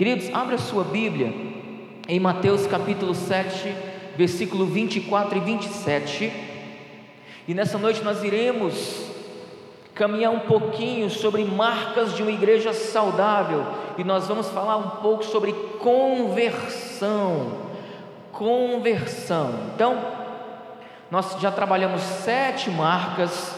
[0.00, 1.30] Queridos, abra sua Bíblia
[2.08, 3.70] em Mateus capítulo 7,
[4.16, 6.32] versículo 24 e 27.
[7.46, 9.10] E nessa noite nós iremos
[9.94, 13.66] caminhar um pouquinho sobre marcas de uma igreja saudável
[13.98, 17.58] e nós vamos falar um pouco sobre conversão.
[18.32, 19.52] Conversão.
[19.74, 20.02] Então,
[21.10, 23.54] nós já trabalhamos sete marcas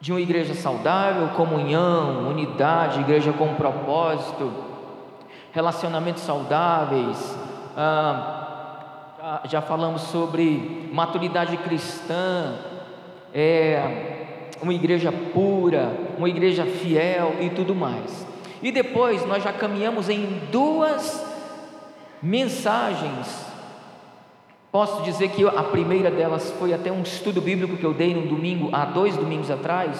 [0.00, 4.74] de uma igreja saudável: comunhão, unidade, igreja com propósito,
[5.56, 7.34] relacionamentos saudáveis.
[7.74, 12.58] Ah, já falamos sobre maturidade cristã,
[13.34, 18.26] é, uma igreja pura, uma igreja fiel e tudo mais.
[18.62, 21.24] E depois nós já caminhamos em duas
[22.22, 23.46] mensagens.
[24.70, 28.26] Posso dizer que a primeira delas foi até um estudo bíblico que eu dei no
[28.26, 29.98] domingo, há dois domingos atrás,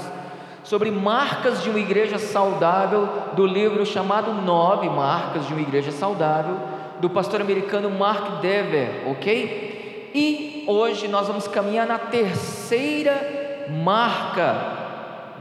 [0.66, 6.56] sobre marcas de uma igreja saudável, do livro chamado Nove Marcas de uma Igreja Saudável,
[7.01, 10.11] do pastor americano Mark Dever, ok?
[10.12, 14.75] E hoje nós vamos caminhar na terceira marca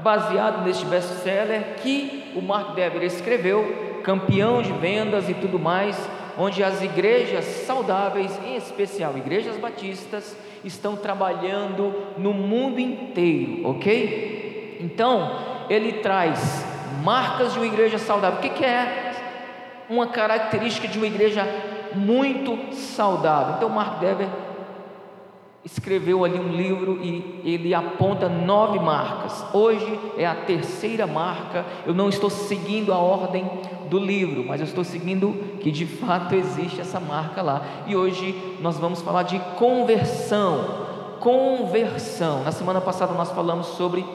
[0.04, 5.98] baseado neste best-seller que o Mark Dever escreveu, campeão de vendas e tudo mais,
[6.38, 14.45] onde as igrejas saudáveis, em especial igrejas batistas, estão trabalhando no mundo inteiro, ok?
[14.80, 15.32] Então,
[15.70, 16.66] ele traz
[17.04, 18.40] marcas de uma igreja saudável.
[18.40, 19.14] O que, que é
[19.90, 21.48] uma característica de uma igreja
[21.94, 23.56] muito saudável?
[23.56, 24.28] Então, Mark Dever
[25.66, 29.44] escreveu ali um livro e ele aponta nove marcas.
[29.52, 31.66] Hoje é a terceira marca.
[31.88, 33.50] Eu não estou seguindo a ordem
[33.90, 37.66] do livro, mas eu estou seguindo que de fato existe essa marca lá.
[37.88, 40.86] E hoje nós vamos falar de conversão.
[41.20, 42.44] Conversão.
[42.44, 44.06] Na semana passada nós falamos sobre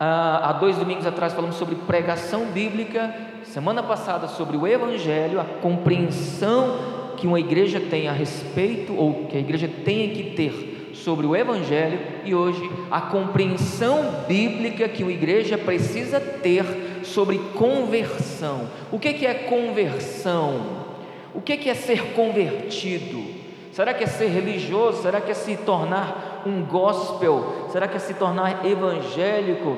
[0.00, 5.44] ah, há dois domingos atrás falamos sobre pregação bíblica, semana passada sobre o Evangelho, a
[5.44, 11.26] compreensão que uma igreja tem a respeito, ou que a igreja tem que ter sobre
[11.26, 16.64] o Evangelho, e hoje a compreensão bíblica que uma igreja precisa ter
[17.02, 18.68] sobre conversão.
[18.92, 20.86] O que é conversão?
[21.34, 23.24] O que é ser convertido?
[23.72, 25.02] Será que é ser religioso?
[25.02, 27.68] Será que é se tornar um gospel?
[27.70, 29.76] Será que é se tornar evangélico?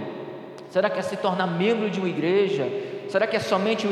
[0.70, 2.68] Será que é se tornar membro de uma igreja?
[3.08, 3.88] Será que é somente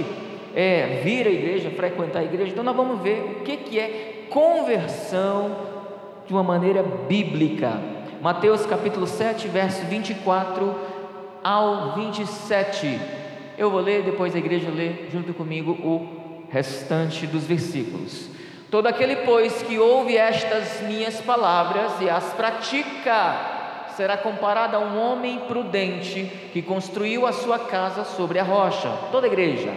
[0.55, 2.53] é, vir à igreja, frequentar a igreja.
[2.53, 5.57] Então nós vamos ver o que, que é conversão
[6.27, 7.81] de uma maneira bíblica.
[8.21, 10.75] Mateus capítulo 7, verso 24
[11.43, 13.01] ao 27.
[13.57, 18.29] Eu vou ler, depois a igreja lê junto comigo o restante dos versículos.
[18.71, 23.57] Todo aquele, pois, que ouve estas minhas palavras e as pratica,
[23.97, 28.91] será comparado a um homem prudente que construiu a sua casa sobre a rocha.
[29.11, 29.73] Toda a igreja.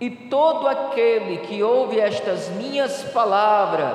[0.00, 3.94] E todo aquele que ouve estas minhas palavras,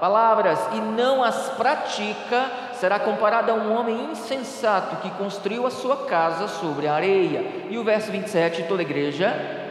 [0.00, 6.06] palavras e não as pratica, será comparado a um homem insensato que construiu a sua
[6.06, 7.66] casa sobre a areia.
[7.68, 9.61] E o verso 27, toda a igreja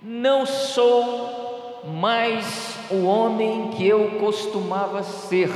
[0.00, 5.50] Não sou mais o homem que eu costumava ser.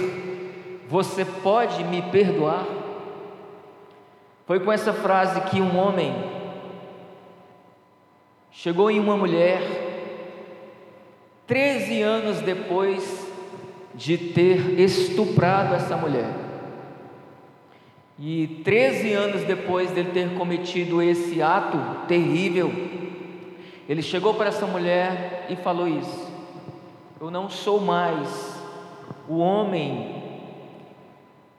[0.88, 2.66] Você pode me perdoar?
[4.44, 6.12] Foi com essa frase que um homem
[8.50, 9.62] chegou em uma mulher,
[11.46, 13.26] 13 anos depois
[13.94, 16.34] de ter estuprado essa mulher.
[18.18, 22.70] E 13 anos depois dele ter cometido esse ato terrível,
[23.92, 26.26] ele chegou para essa mulher e falou isso:
[27.20, 28.58] Eu não sou mais
[29.28, 30.22] o homem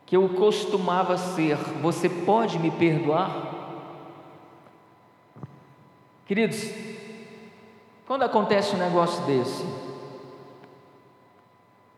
[0.03, 3.53] que eu costumava ser, você pode me perdoar?
[6.25, 6.73] Queridos,
[8.07, 9.63] quando acontece um negócio desse,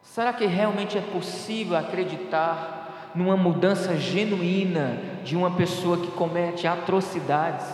[0.03, 7.65] será que realmente é possível acreditar numa mudança genuína de uma pessoa que comete atrocidades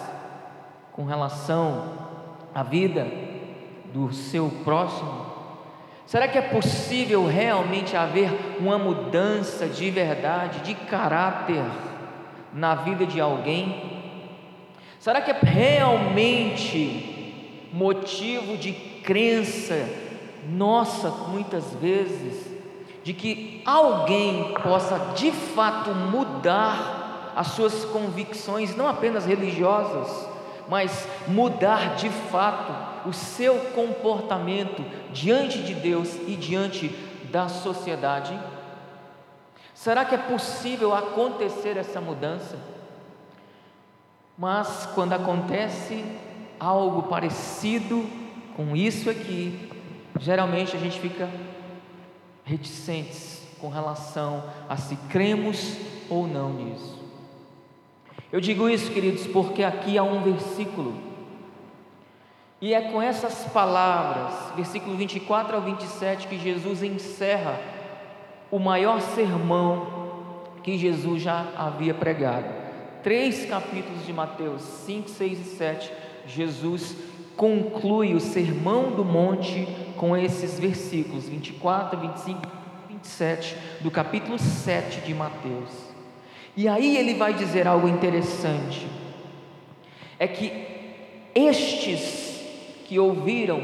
[0.91, 2.10] com relação
[2.53, 3.07] a vida
[3.93, 5.31] do seu próximo?
[6.05, 11.63] Será que é possível realmente haver uma mudança de verdade, de caráter
[12.53, 14.01] na vida de alguém?
[14.99, 17.07] Será que é realmente
[17.71, 19.87] motivo de crença
[20.49, 22.45] nossa, muitas vezes,
[23.03, 30.29] de que alguém possa de fato mudar as suas convicções, não apenas religiosas,
[30.71, 32.71] mas mudar de fato
[33.05, 34.81] o seu comportamento
[35.11, 36.87] diante de Deus e diante
[37.29, 38.39] da sociedade?
[39.75, 42.57] Será que é possível acontecer essa mudança?
[44.37, 46.05] Mas quando acontece
[46.57, 48.09] algo parecido
[48.55, 49.69] com isso aqui,
[50.21, 51.29] geralmente a gente fica
[52.45, 55.75] reticentes com relação a se cremos
[56.09, 57.00] ou não nisso.
[58.31, 60.93] Eu digo isso, queridos, porque aqui há um versículo,
[62.61, 67.59] e é com essas palavras, versículo 24 ao 27, que Jesus encerra
[68.49, 70.01] o maior sermão
[70.63, 72.45] que Jesus já havia pregado.
[73.03, 75.91] Três capítulos de Mateus, 5, 6 e 7,
[76.27, 76.95] Jesus
[77.35, 79.67] conclui o sermão do monte
[79.97, 82.41] com esses versículos 24, 25
[82.89, 85.90] e 27 do capítulo 7 de Mateus.
[86.55, 88.87] E aí ele vai dizer algo interessante:
[90.19, 90.51] é que
[91.33, 92.41] estes
[92.85, 93.61] que ouviram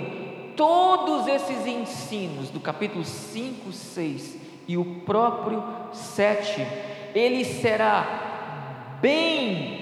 [0.56, 4.38] todos esses ensinos do capítulo 5, 6
[4.68, 5.64] e o próprio
[5.94, 6.66] 7,
[7.14, 9.78] ele será bem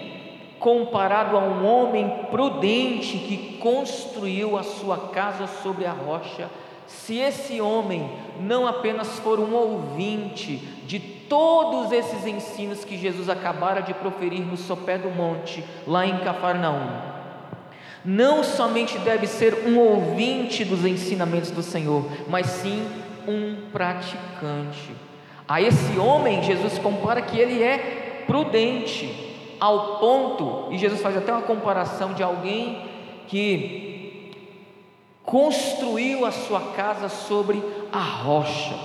[0.60, 6.50] comparado a um homem prudente que construiu a sua casa sobre a rocha.
[6.88, 8.10] Se esse homem
[8.40, 14.57] não apenas for um ouvinte de todos esses ensinos que Jesus acabara de proferir no
[14.57, 17.16] sopé do monte, lá em Cafarnaum,
[18.04, 22.86] não somente deve ser um ouvinte dos ensinamentos do Senhor, mas sim
[23.27, 24.92] um praticante.
[25.48, 29.24] A esse homem, Jesus compara que ele é prudente,
[29.60, 32.86] ao ponto, e Jesus faz até uma comparação de alguém
[33.28, 34.31] que
[35.24, 38.75] construiu a sua casa sobre a rocha,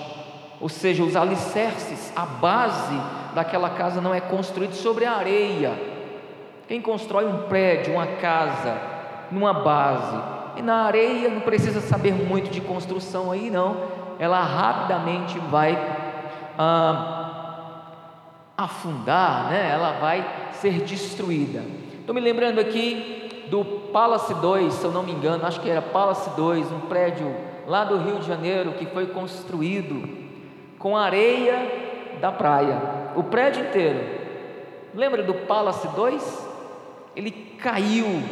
[0.60, 3.00] ou seja, os alicerces, a base
[3.34, 5.72] daquela casa não é construída sobre a areia.
[6.68, 8.76] Quem constrói um prédio, uma casa,
[9.30, 10.16] numa base,
[10.56, 13.76] e na areia não precisa saber muito de construção aí, não,
[14.18, 15.76] ela rapidamente vai.
[16.58, 17.20] Ah,
[18.64, 19.70] afundar, né?
[19.72, 21.62] ela vai ser destruída.
[21.98, 25.80] Estou me lembrando aqui do Palace 2, se eu não me engano, acho que era
[25.80, 27.34] Palace 2, um prédio
[27.66, 30.29] lá do Rio de Janeiro que foi construído
[30.80, 32.80] com areia da praia,
[33.14, 34.00] o prédio inteiro.
[34.92, 36.48] Lembra do Palace 2?
[37.14, 38.22] Ele caiu,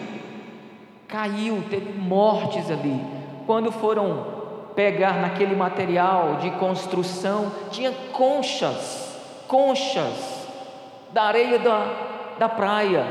[1.07, 3.01] caiu, teve mortes ali.
[3.47, 4.27] Quando foram
[4.75, 9.07] pegar naquele material de construção, tinha conchas
[9.49, 10.47] conchas
[11.13, 11.87] da areia da,
[12.39, 13.07] da praia.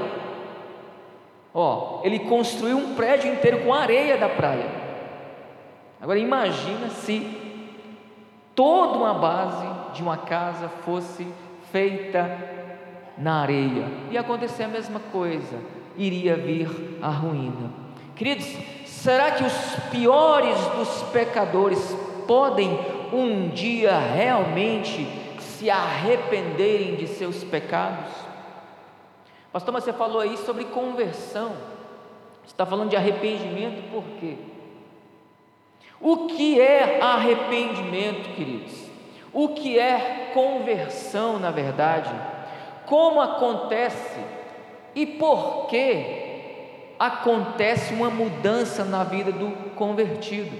[1.54, 4.70] Ó, ele construiu um prédio inteiro com areia da praia.
[6.00, 7.47] Agora imagina se
[8.58, 11.28] toda uma base de uma casa fosse
[11.72, 12.38] feita
[13.16, 13.86] na areia.
[14.10, 15.60] Ia acontecer a mesma coisa,
[15.96, 17.72] iria vir a ruína.
[18.16, 18.48] Queridos,
[18.88, 19.54] será que os
[19.92, 21.96] piores dos pecadores
[22.28, 22.78] podem
[23.14, 25.08] um dia realmente
[25.40, 28.12] se arrependerem de seus pecados.
[29.52, 31.50] Pastor, mas você falou aí sobre conversão.
[32.44, 34.38] Você está falando de arrependimento por quê?
[36.00, 38.74] O que é arrependimento, queridos?
[39.34, 42.14] O que é conversão, na verdade?
[42.86, 44.20] Como acontece
[44.96, 50.56] e por que acontece uma mudança na vida do convertido?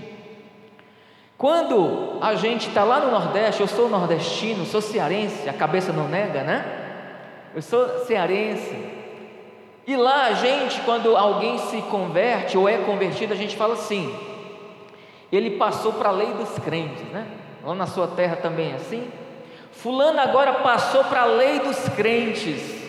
[1.38, 6.08] Quando a gente está lá no Nordeste, eu sou nordestino, sou cearense, a cabeça não
[6.08, 6.66] nega, né?
[7.54, 8.76] Eu sou cearense.
[9.86, 14.14] E lá a gente, quando alguém se converte ou é convertido, a gente fala assim:
[15.32, 17.28] ele passou para a lei dos crentes, né?
[17.64, 19.12] Lá na sua terra também é assim.
[19.72, 22.84] Fulano agora passou para a lei dos crentes,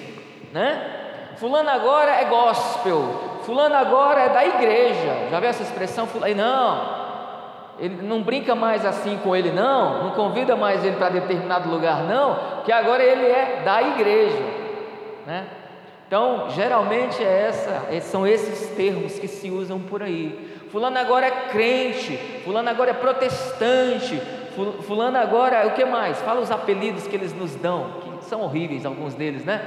[0.52, 1.34] né?
[1.36, 3.40] Fulano agora é gospel.
[3.42, 5.28] Fulano agora é da igreja.
[5.30, 6.06] Já viu essa expressão?
[6.06, 6.98] Fulano, não,
[7.78, 12.02] ele não brinca mais assim com ele, não, não convida mais ele para determinado lugar,
[12.04, 14.42] não, que agora ele é da igreja,
[15.26, 15.46] né?
[16.06, 20.57] Então, geralmente é essa, é, são esses termos que se usam por aí.
[20.70, 24.20] Fulano agora é crente, fulano agora é protestante,
[24.82, 26.20] fulano agora, o que mais?
[26.20, 29.62] Fala os apelidos que eles nos dão, que são horríveis alguns deles, né?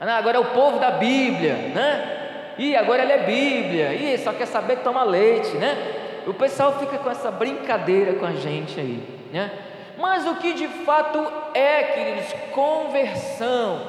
[0.00, 2.54] Ah, agora é o povo da Bíblia, né?
[2.58, 6.02] E agora ele é Bíblia, e só quer saber tomar leite, né?
[6.26, 9.50] o pessoal fica com essa brincadeira com a gente aí, né?
[9.98, 13.80] Mas o que de fato é, queridos, conversão?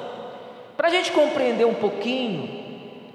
[0.77, 2.63] Para a gente compreender um pouquinho,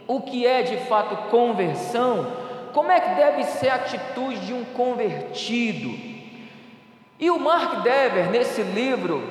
[0.08, 2.26] o que é de fato conversão,
[2.72, 5.90] como é que deve ser a atitude de um convertido.
[7.18, 9.22] E o Mark Dever, nesse livro,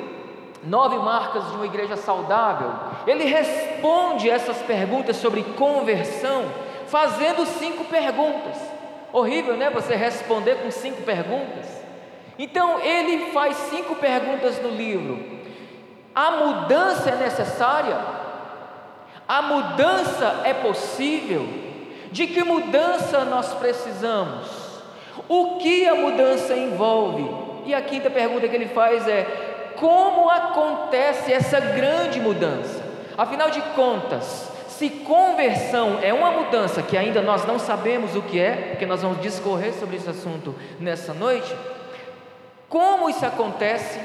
[0.64, 2.72] Nove Marcas de uma Igreja Saudável,
[3.08, 6.46] ele responde essas perguntas sobre conversão,
[6.88, 8.58] fazendo cinco perguntas.
[9.12, 9.70] Horrível, né?
[9.72, 11.66] Você responder com cinco perguntas.
[12.38, 15.40] Então, ele faz cinco perguntas no livro.
[16.14, 17.98] A mudança é necessária?
[19.28, 21.69] A mudança é possível?
[22.12, 24.48] De que mudança nós precisamos?
[25.28, 27.30] O que a mudança envolve?
[27.66, 29.24] E a quinta pergunta que ele faz é:
[29.76, 32.84] como acontece essa grande mudança?
[33.18, 38.40] Afinal de contas, se conversão é uma mudança que ainda nós não sabemos o que
[38.40, 41.54] é, porque nós vamos discorrer sobre esse assunto nessa noite,
[42.70, 44.00] como isso acontece?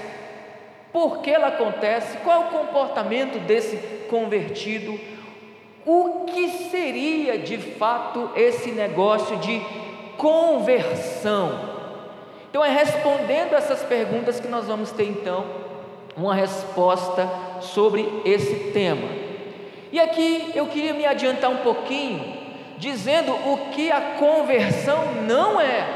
[0.93, 2.19] Por que ela acontece?
[2.19, 3.77] Qual é o comportamento desse
[4.09, 4.99] convertido?
[5.87, 9.61] O que seria de fato esse negócio de
[10.17, 11.75] conversão?
[12.49, 15.45] Então é respondendo essas perguntas que nós vamos ter então
[16.17, 17.29] uma resposta
[17.61, 19.07] sobre esse tema.
[19.93, 22.35] E aqui eu queria me adiantar um pouquinho,
[22.79, 25.87] dizendo o que a conversão não é.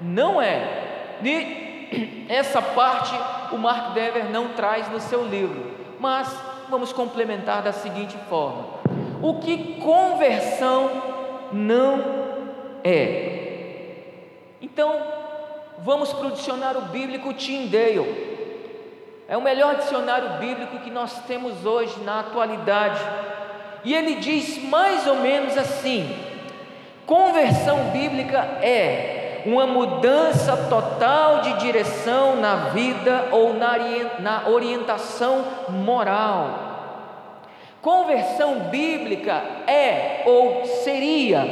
[0.00, 1.16] Não é.
[1.22, 3.14] E essa parte
[3.52, 6.34] o Mark Dever não traz no seu livro, mas
[6.68, 8.66] vamos complementar da seguinte forma:
[9.22, 10.90] o que conversão
[11.52, 12.02] não
[12.84, 13.36] é.
[14.60, 14.94] Então,
[15.78, 18.26] vamos para o dicionário bíblico Tyndale.
[19.28, 23.00] É o melhor dicionário bíblico que nós temos hoje na atualidade.
[23.84, 26.16] E ele diz mais ou menos assim:
[27.06, 36.65] conversão bíblica é uma mudança total de direção na vida ou na orientação moral.
[37.86, 41.46] Conversão bíblica é ou seria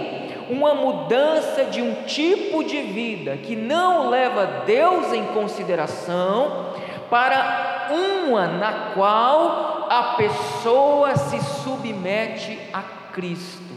[0.51, 6.73] uma mudança de um tipo de vida que não leva Deus em consideração
[7.09, 7.87] para
[8.27, 13.73] uma na qual a pessoa se submete a Cristo.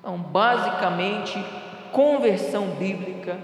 [0.00, 1.40] Então, basicamente,
[1.92, 3.38] conversão bíblica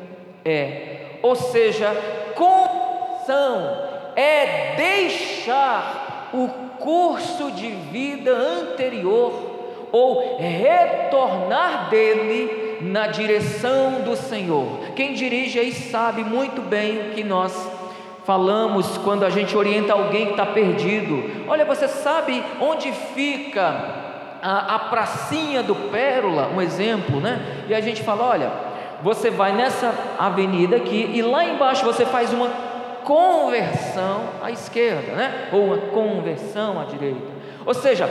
[0.45, 1.89] é, ou seja,
[2.35, 3.79] conversão
[4.17, 14.93] é deixar o curso de vida anterior ou retornar dele na direção do Senhor.
[14.95, 17.53] Quem dirige aí sabe muito bem o que nós
[18.25, 21.49] falamos quando a gente orienta alguém que está perdido.
[21.49, 27.65] Olha, você sabe onde fica a, a pracinha do Pérola, um exemplo, né?
[27.67, 28.53] E a gente fala: olha,
[29.03, 32.49] você vai nessa avenida aqui e lá embaixo você faz uma
[33.05, 35.49] conversão à esquerda, né?
[35.53, 37.33] Ou uma conversão à direita.
[37.65, 38.09] Ou seja,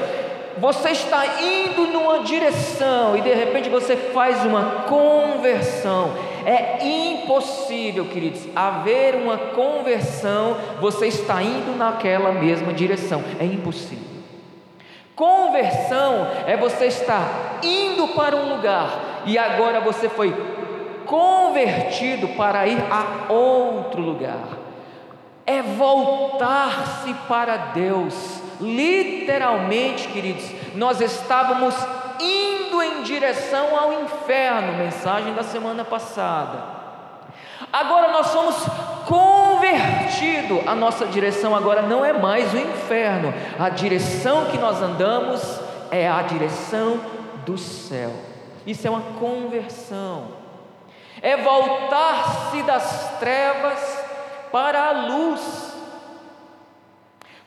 [0.58, 6.12] você está indo numa direção e de repente você faz uma conversão.
[6.46, 13.24] É impossível, queridos, haver uma conversão, você está indo naquela mesma direção.
[13.40, 14.14] É impossível.
[15.16, 20.34] Conversão é você estar indo para um lugar e agora você foi
[21.06, 24.63] convertido para ir a outro lugar.
[25.46, 28.14] É voltar-se para Deus.
[28.62, 30.46] Literalmente, queridos,
[30.76, 31.76] nós estávamos
[32.20, 36.74] indo em direção ao inferno, mensagem da semana passada.
[37.72, 38.56] Agora nós somos
[39.06, 45.60] convertidos, a nossa direção agora não é mais o inferno, a direção que nós andamos
[45.90, 47.00] é a direção
[47.46, 48.12] do céu.
[48.66, 50.28] Isso é uma conversão,
[51.22, 54.03] é voltar-se das trevas
[54.54, 55.74] para a luz.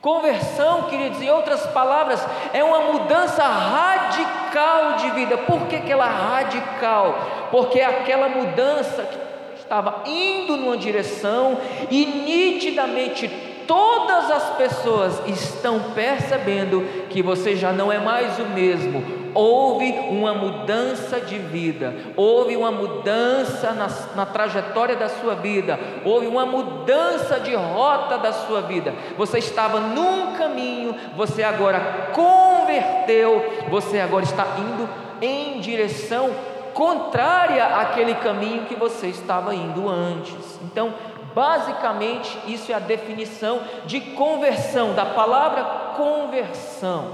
[0.01, 2.19] Conversão, queridos, em outras palavras,
[2.53, 5.37] é uma mudança radical de vida.
[5.37, 7.17] Por que aquela radical?
[7.49, 9.17] Porque é aquela mudança que
[9.55, 11.57] estava indo numa direção
[11.89, 13.29] e nitidamente
[13.67, 19.03] todas as pessoas estão percebendo que você já não é mais o mesmo.
[19.35, 26.25] Houve uma mudança de vida, houve uma mudança na, na, trajetória da sua vida, houve
[26.25, 28.95] uma mudança de rota da sua vida.
[29.15, 34.89] Você estava num caminho, você agora converteu, você agora está indo
[35.21, 36.31] em direção
[36.73, 40.59] contrária àquele caminho que você estava indo antes.
[40.63, 40.93] Então,
[41.37, 47.13] Basicamente, isso é a definição de conversão, da palavra conversão.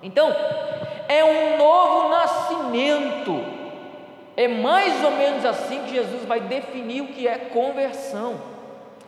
[0.00, 0.32] Então,
[1.08, 3.44] é um novo nascimento.
[4.36, 8.40] É mais ou menos assim que Jesus vai definir o que é conversão.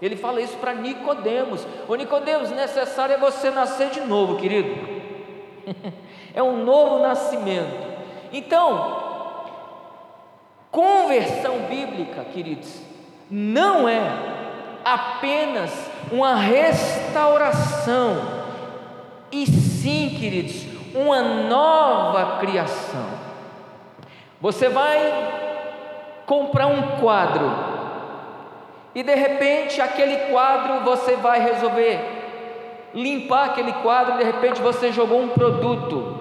[0.02, 1.64] Ele fala isso para Nicodemos.
[1.86, 4.74] Ô Nicodemos, necessário é você nascer de novo, querido.
[6.34, 7.92] é um novo nascimento.
[8.32, 9.38] Então,
[10.68, 12.90] conversão bíblica, queridos,
[13.34, 14.02] não é
[14.84, 15.72] apenas
[16.10, 18.18] uma restauração,
[19.30, 23.06] e sim, queridos, uma nova criação.
[24.38, 24.98] Você vai
[26.26, 27.50] comprar um quadro
[28.94, 31.98] e de repente aquele quadro você vai resolver
[32.92, 36.20] limpar aquele quadro, de repente você jogou um produto.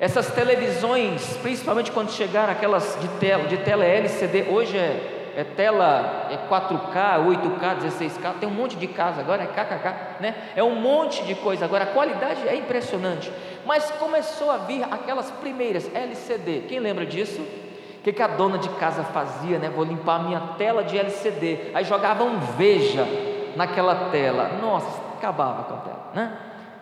[0.00, 6.28] Essas televisões, principalmente quando chegaram aquelas de tela, de tela LCD, hoje é, é tela
[6.30, 10.34] é 4K, 8K, 16K, tem um monte de casa agora, é KKK, né?
[10.54, 13.32] É um monte de coisa agora, a qualidade é impressionante.
[13.64, 17.40] Mas começou a vir aquelas primeiras LCD, quem lembra disso?
[17.40, 19.70] O que, que a dona de casa fazia, né?
[19.70, 21.70] Vou limpar a minha tela de LCD.
[21.72, 23.06] Aí jogava um veja
[23.54, 24.58] naquela tela.
[24.60, 26.38] Nossa, acabava com a tela, né?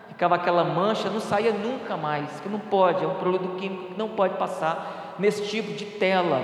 [0.07, 3.97] Ficava aquela mancha, não saía nunca mais, que não pode, é um produto químico que
[3.97, 6.41] não pode passar nesse tipo de tela.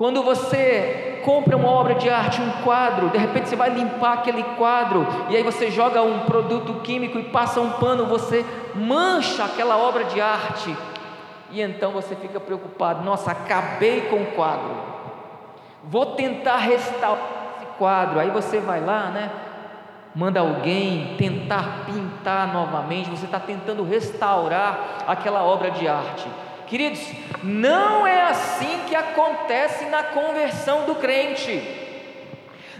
[0.00, 4.42] Quando você compra uma obra de arte, um quadro, de repente você vai limpar aquele
[4.56, 8.42] quadro e aí você joga um produto químico e passa um pano, você
[8.74, 10.74] mancha aquela obra de arte
[11.50, 14.74] e então você fica preocupado: nossa, acabei com o quadro,
[15.84, 18.20] vou tentar restaurar esse quadro.
[18.20, 19.30] Aí você vai lá, né?
[20.14, 26.26] manda alguém tentar pintar novamente, você está tentando restaurar aquela obra de arte.
[26.70, 27.00] Queridos,
[27.42, 31.60] não é assim que acontece na conversão do crente,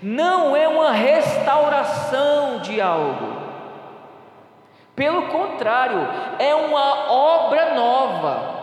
[0.00, 3.36] não é uma restauração de algo,
[4.94, 8.60] pelo contrário, é uma obra nova,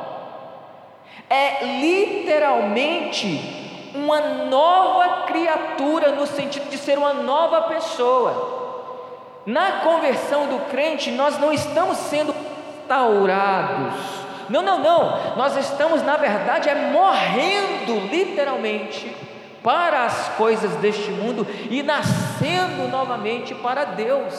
[1.30, 9.42] é literalmente uma nova criatura, no sentido de ser uma nova pessoa.
[9.46, 12.34] Na conversão do crente, nós não estamos sendo
[12.80, 14.17] restaurados.
[14.50, 15.36] Não, não, não.
[15.36, 19.16] Nós estamos, na verdade, é morrendo literalmente
[19.64, 24.34] para as coisas deste mundo e nascendo novamente para Deus.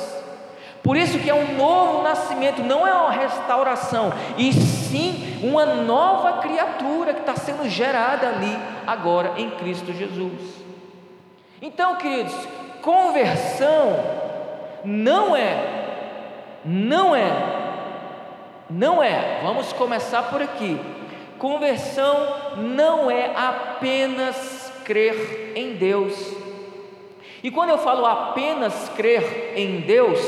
[0.83, 6.39] Por isso que é um novo nascimento, não é uma restauração, e sim uma nova
[6.39, 8.57] criatura que está sendo gerada ali
[8.87, 10.63] agora em Cristo Jesus.
[11.61, 12.35] Então, queridos,
[12.81, 13.99] conversão
[14.85, 17.68] não é, não é,
[18.71, 20.79] não é, vamos começar por aqui.
[21.39, 26.15] Conversão não é apenas crer em Deus.
[27.43, 30.19] E quando eu falo apenas crer em Deus,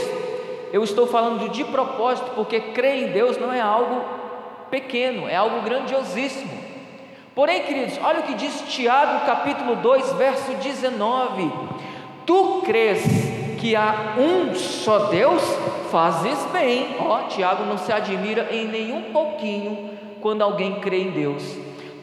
[0.72, 4.05] eu estou falando de propósito, porque crer em Deus não é algo
[4.70, 6.61] pequeno, é algo grandiosíssimo.
[7.35, 11.50] Porém, queridos, olha o que diz Tiago capítulo 2, verso 19:
[12.24, 13.03] Tu crês
[13.61, 15.42] que há um só Deus,
[15.90, 16.96] fazes bem.
[16.99, 21.42] Ó, Tiago não se admira em nenhum pouquinho quando alguém crê em Deus.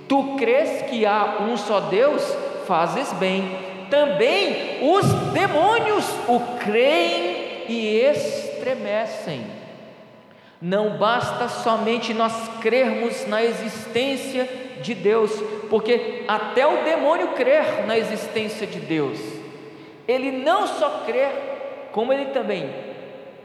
[0.07, 2.23] Tu crês que há um só Deus,
[2.67, 3.57] fazes bem.
[3.89, 9.41] Também os demônios o creem e estremecem.
[10.61, 14.47] Não basta somente nós crermos na existência
[14.81, 15.31] de Deus,
[15.69, 19.36] porque até o demônio crer na existência de Deus
[20.07, 21.27] ele não só crê,
[21.91, 22.69] como ele também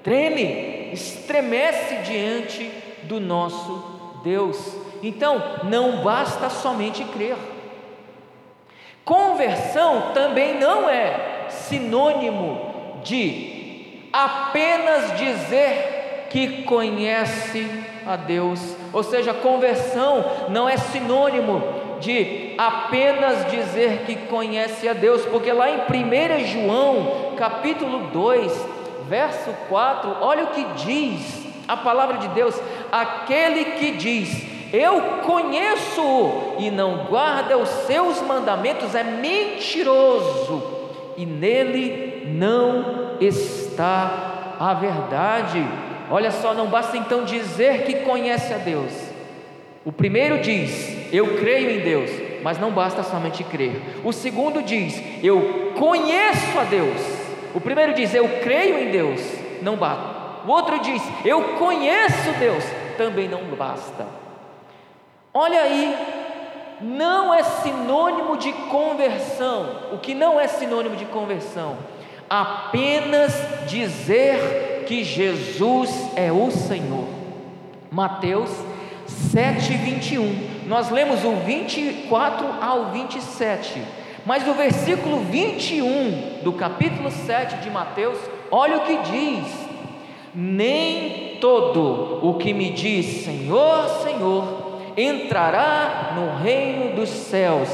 [0.03, 2.71] treme, estremece diante
[3.05, 4.77] do nosso Deus.
[5.03, 7.37] Então, não basta somente crer.
[9.05, 17.69] Conversão também não é sinônimo de apenas dizer que conhece
[18.07, 18.61] a Deus.
[18.93, 25.71] Ou seja, conversão não é sinônimo de apenas dizer que conhece a Deus, porque lá
[25.71, 28.67] em 1 João, capítulo 2,
[29.09, 32.61] verso 4, olha o que diz a palavra de Deus:
[32.91, 40.63] aquele que diz, eu conheço e não guarda os seus mandamentos é mentiroso,
[41.17, 45.65] e nele não está a verdade.
[46.11, 49.12] Olha só, não basta então dizer que conhece a Deus.
[49.85, 52.11] O primeiro diz, eu creio em Deus,
[52.43, 54.01] mas não basta somente crer.
[54.05, 57.01] O segundo diz, eu conheço a Deus.
[57.55, 59.21] O primeiro diz, eu creio em Deus,
[59.61, 60.23] não basta.
[60.47, 62.65] O outro diz, eu conheço Deus,
[62.97, 64.07] também não basta.
[65.35, 65.97] Olha aí,
[66.81, 69.69] não é sinônimo de conversão.
[69.93, 71.77] O que não é sinônimo de conversão?
[72.29, 73.35] Apenas
[73.67, 77.07] dizer que Jesus é o Senhor.
[77.91, 78.51] Mateus
[79.31, 83.83] 7, 21 nós lemos o 24 ao 27,
[84.25, 88.19] mas no versículo 21 do capítulo 7 de Mateus,
[88.51, 89.69] olha o que diz:
[90.35, 97.69] Nem todo o que me diz Senhor, Senhor, entrará no reino dos céus,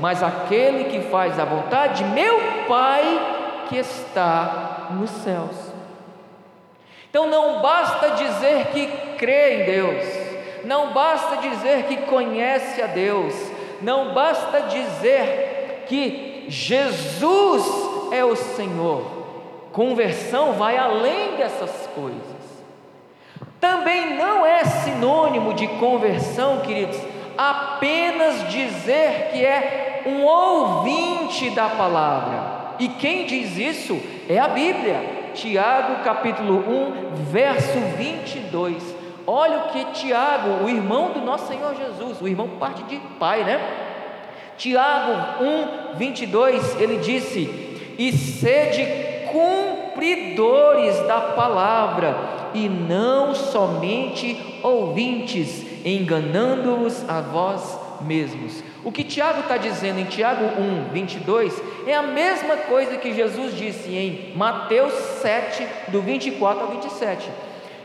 [0.00, 5.70] mas aquele que faz a vontade de meu Pai que está nos céus.
[7.08, 8.86] Então não basta dizer que
[9.18, 10.29] crê em Deus,
[10.64, 13.34] não basta dizer que conhece a Deus,
[13.80, 17.64] não basta dizer que Jesus
[18.12, 19.20] é o Senhor.
[19.72, 22.40] Conversão vai além dessas coisas.
[23.60, 26.98] Também não é sinônimo de conversão, queridos,
[27.36, 32.74] apenas dizer que é um ouvinte da palavra.
[32.78, 35.20] E quem diz isso é a Bíblia.
[35.34, 38.99] Tiago capítulo 1, verso 22.
[39.26, 43.44] Olha o que Tiago, o irmão do nosso Senhor Jesus, o irmão parte de pai,
[43.44, 43.60] né?
[44.56, 45.42] Tiago
[45.94, 48.86] 1, 22, ele disse: E sede
[49.30, 52.16] cumpridores da palavra
[52.52, 58.62] e não somente ouvintes, enganando-os a vós mesmos.
[58.84, 63.56] O que Tiago está dizendo em Tiago 1, 22 é a mesma coisa que Jesus
[63.56, 67.28] disse em Mateus 7, do 24 ao 27.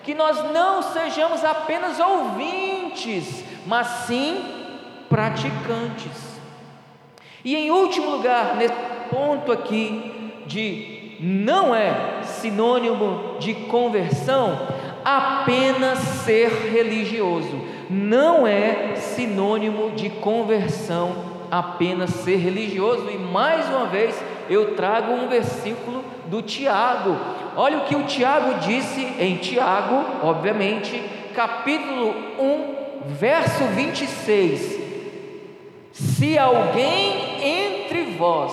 [0.06, 4.44] Que nós não sejamos apenas ouvintes, mas sim
[5.10, 6.40] praticantes.
[7.44, 8.74] E em último lugar, nesse
[9.10, 14.68] ponto aqui de não é sinônimo de conversão
[15.04, 24.16] apenas ser religioso, não é sinônimo de conversão apenas ser religioso, e mais uma vez
[24.50, 26.04] eu trago um versículo
[26.36, 27.16] do Tiago.
[27.56, 31.02] Olha o que o Tiago disse em Tiago, obviamente,
[31.34, 34.80] capítulo 1, verso 26.
[35.94, 38.52] Se alguém entre vós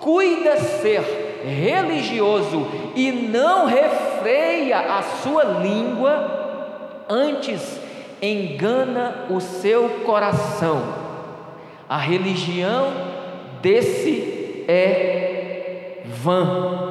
[0.00, 7.80] cuida ser religioso e não refreia a sua língua, antes
[8.22, 11.08] engana o seu coração.
[11.88, 12.92] A religião
[13.60, 16.87] desse é vã.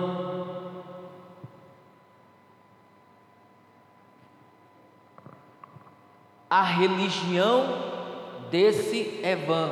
[6.49, 7.77] A religião
[8.49, 9.71] desse é vã.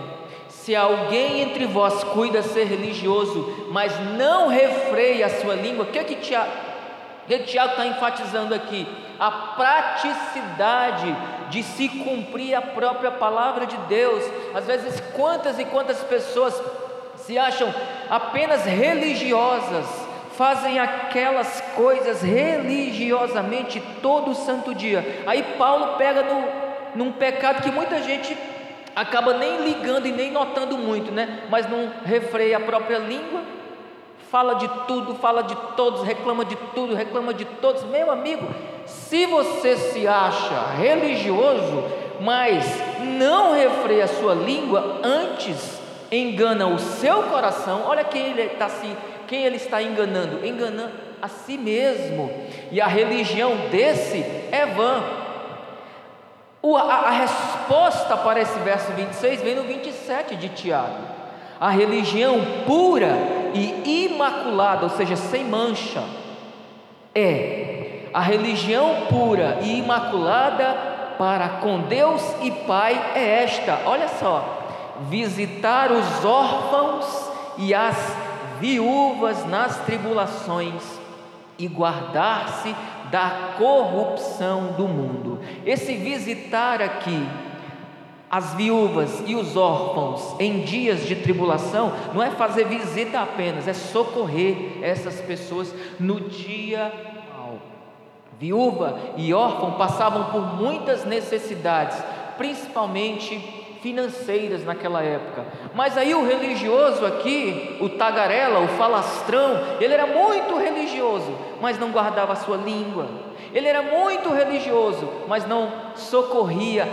[0.50, 6.00] Se alguém entre vós cuida ser religioso, mas não refreia a sua língua, o que
[6.00, 6.52] é que Tiago
[7.28, 8.88] está enfatizando aqui?
[9.20, 11.16] A praticidade
[11.50, 14.24] de se cumprir a própria palavra de Deus.
[14.54, 16.62] Às vezes, quantas e quantas pessoas
[17.18, 17.74] se acham
[18.10, 19.86] apenas religiosas,
[20.36, 25.24] fazem aquelas coisas religiosamente todo santo dia.
[25.26, 26.65] Aí Paulo pega no,
[26.96, 28.38] num pecado que muita gente
[28.96, 31.44] acaba nem ligando e nem notando muito, né?
[31.50, 33.42] Mas não refreia a própria língua,
[34.32, 37.84] fala de tudo, fala de todos, reclama de tudo, reclama de todos.
[37.84, 38.48] Meu amigo,
[38.86, 41.84] se você se acha religioso,
[42.22, 42.66] mas
[43.02, 45.82] não refreia a sua língua, antes
[46.12, 48.88] engana o seu coração, olha quem ele está se,
[49.28, 52.32] quem ele está enganando, enganando a si mesmo.
[52.72, 54.18] E a religião desse
[54.52, 55.25] é vã.
[56.74, 61.04] A, a resposta para esse verso 26 vem no 27 de Tiago.
[61.60, 63.16] A religião pura
[63.54, 66.04] e imaculada, ou seja, sem mancha,
[67.14, 70.76] é a religião pura e imaculada
[71.18, 74.64] para com Deus e Pai é esta: olha só,
[75.10, 77.96] visitar os órfãos e as
[78.60, 81.05] viúvas nas tribulações
[81.58, 82.76] e guardar-se
[83.12, 85.40] da corrupção do mundo.
[85.66, 87.28] Esse visitar aqui
[88.30, 93.74] as viúvas e os órfãos em dias de tribulação não é fazer visita apenas, é
[93.74, 96.92] socorrer essas pessoas no dia
[97.34, 97.60] mal.
[98.40, 101.98] Viúva e órfão passavam por muitas necessidades,
[102.38, 105.46] principalmente financeiras naquela época.
[105.76, 111.92] Mas aí o religioso aqui, o tagarela, o falastrão, ele era muito religioso, mas não
[111.92, 113.06] guardava a sua língua.
[113.54, 116.90] Ele era muito religioso, mas não socorria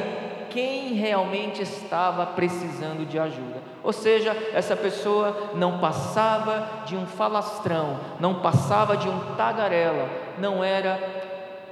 [0.50, 3.62] quem realmente estava precisando de ajuda.
[3.82, 10.62] Ou seja, essa pessoa não passava de um falastrão, não passava de um tagarela, não
[10.62, 11.00] era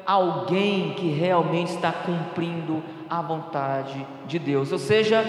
[0.07, 4.71] alguém que realmente está cumprindo a vontade de Deus.
[4.71, 5.25] Ou seja,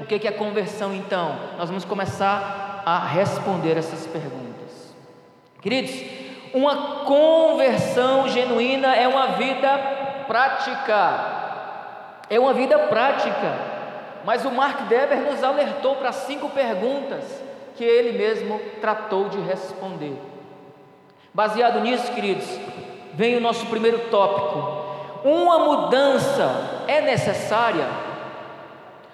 [0.00, 1.36] o que é conversão então?
[1.58, 4.94] Nós vamos começar a responder essas perguntas.
[5.60, 5.92] Queridos,
[6.54, 9.68] uma conversão genuína é uma vida
[10.26, 11.40] prática.
[12.30, 13.54] É uma vida prática.
[14.24, 17.42] Mas o Mark Deber nos alertou para cinco perguntas
[17.76, 20.16] que ele mesmo tratou de responder.
[21.32, 22.46] Baseado nisso, queridos,
[23.14, 24.79] vem o nosso primeiro tópico.
[25.24, 27.86] Uma mudança é necessária.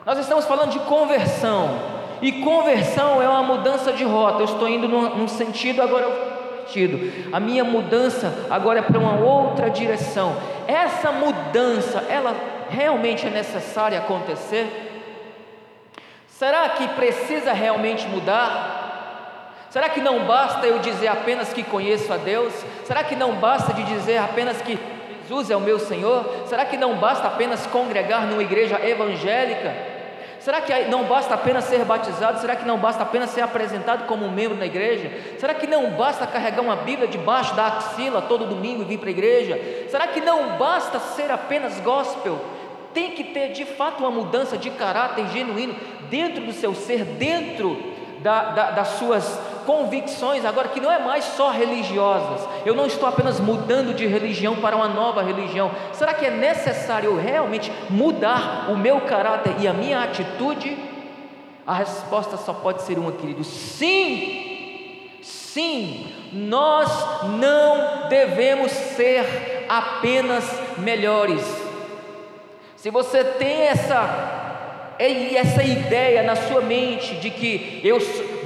[0.04, 4.40] Nós estamos falando de conversão, e conversão é uma mudança de rota.
[4.40, 7.30] Eu estou indo num, sentido, agora sentido.
[7.32, 10.36] A minha mudança agora é para uma outra direção.
[10.66, 12.34] Essa mudança, ela
[12.68, 14.82] realmente é necessária acontecer?
[16.28, 19.54] Será que precisa realmente mudar?
[19.70, 22.52] Será que não basta eu dizer apenas que conheço a Deus?
[22.84, 24.78] Será que não basta de dizer apenas que
[25.26, 26.24] Jesus é o meu Senhor?
[26.46, 29.74] Será que não basta apenas congregar numa igreja evangélica?
[30.38, 32.38] Será que não basta apenas ser batizado?
[32.38, 35.10] Será que não basta apenas ser apresentado como um membro na igreja?
[35.38, 39.08] Será que não basta carregar uma Bíblia debaixo da axila todo domingo e vir para
[39.08, 39.88] a igreja?
[39.90, 42.38] Será que não basta ser apenas gospel?
[42.94, 45.74] Tem que ter de fato uma mudança de caráter genuíno
[46.08, 51.24] dentro do seu ser, dentro da, da, das suas convicções, agora que não é mais
[51.24, 52.48] só religiosas.
[52.64, 55.70] Eu não estou apenas mudando de religião para uma nova religião.
[55.92, 60.78] Será que é necessário eu realmente mudar o meu caráter e a minha atitude?
[61.66, 64.44] A resposta só pode ser uma, querido: sim.
[65.22, 66.88] Sim, nós
[67.40, 70.44] não devemos ser apenas
[70.76, 71.42] melhores.
[72.76, 74.45] Se você tem essa
[74.98, 77.98] essa ideia na sua mente de que eu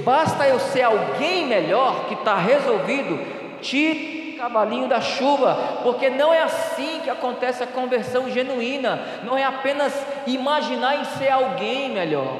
[0.03, 6.41] basta eu ser alguém melhor que está resolvido, o cavalinho da chuva, porque não é
[6.41, 9.93] assim que acontece a conversão genuína, não é apenas
[10.25, 12.39] imaginar em ser alguém melhor.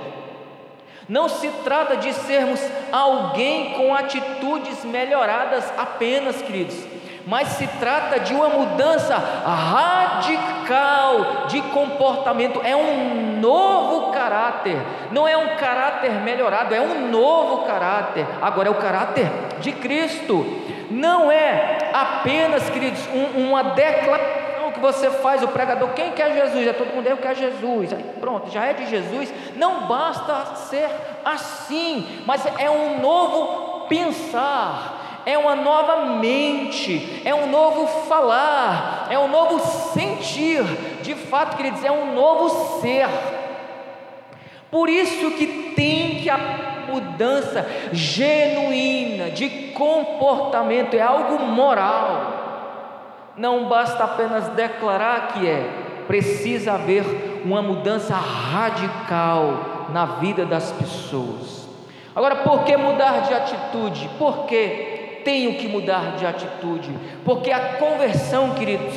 [1.08, 2.60] Não se trata de sermos
[2.91, 6.90] alguém com atitudes melhoradas apenas, queridos
[7.26, 14.78] mas se trata de uma mudança radical de comportamento, é um novo caráter,
[15.12, 19.30] não é um caráter melhorado, é um novo caráter, agora é o caráter
[19.60, 20.46] de Cristo,
[20.90, 26.68] não é apenas, queridos, um, uma declaração que você faz, o pregador, quem quer Jesus?
[26.68, 30.90] É todo mundo, eu quero Jesus, aí pronto, já é de Jesus, não basta ser
[31.24, 39.18] assim, mas é um novo pensar, é uma nova mente, é um novo falar, é
[39.18, 39.60] um novo
[39.94, 40.64] sentir,
[41.02, 43.08] de fato, queridos, é um novo ser.
[44.70, 46.38] Por isso que tem que a
[46.88, 52.40] mudança genuína de comportamento é algo moral.
[53.36, 55.70] Não basta apenas declarar que é,
[56.08, 61.68] precisa haver uma mudança radical na vida das pessoas.
[62.16, 64.10] Agora, por que mudar de atitude?
[64.18, 64.90] Por quê?
[65.24, 66.92] Tenho que mudar de atitude,
[67.24, 68.96] porque a conversão, queridos,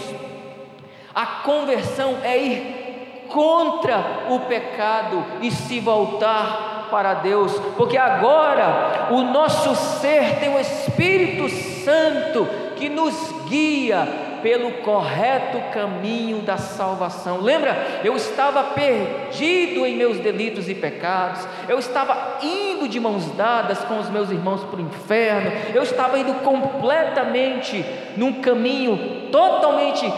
[1.14, 9.22] a conversão é ir contra o pecado e se voltar para Deus, porque agora o
[9.22, 13.14] nosso ser tem o Espírito Santo que nos
[13.48, 17.40] guia pelo correto caminho da salvação.
[17.40, 18.02] Lembra?
[18.04, 23.98] Eu estava perdido em meus delitos e pecados, eu estava indo de mãos dadas com
[23.98, 27.82] os meus irmãos para o inferno, eu estava indo completamente
[28.18, 30.12] num caminho totalmente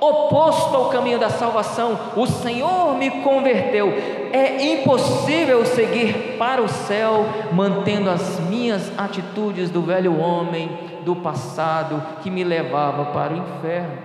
[0.00, 1.96] oposto ao caminho da salvação.
[2.16, 3.92] O Senhor me converteu.
[4.32, 12.02] É impossível seguir para o céu mantendo as minhas atitudes do velho homem do passado
[12.20, 13.96] que me levava para o inferno.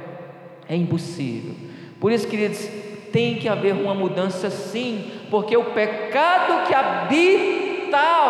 [0.70, 1.56] É impossível.
[2.00, 2.64] Por isso, queridos,
[3.12, 8.30] tem que haver uma mudança sim, porque o pecado que habitava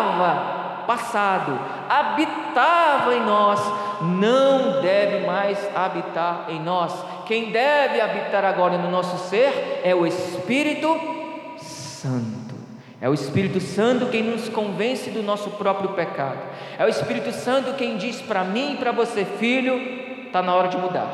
[0.86, 1.56] passado,
[1.88, 3.60] habitava em nós,
[4.00, 6.92] não deve mais habitar em nós.
[7.26, 10.98] Quem deve habitar agora no nosso ser é o Espírito
[11.58, 12.41] Santo.
[13.02, 16.38] É o Espírito Santo quem nos convence do nosso próprio pecado.
[16.78, 19.76] É o Espírito Santo quem diz para mim e para você, filho,
[20.24, 21.10] está na hora de mudar.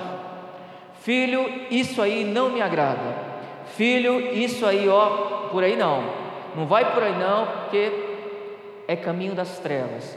[1.01, 3.17] Filho, isso aí não me agrada.
[3.75, 6.05] Filho, isso aí, ó, por aí não.
[6.55, 7.91] Não vai por aí não, porque
[8.87, 10.15] é caminho das trevas.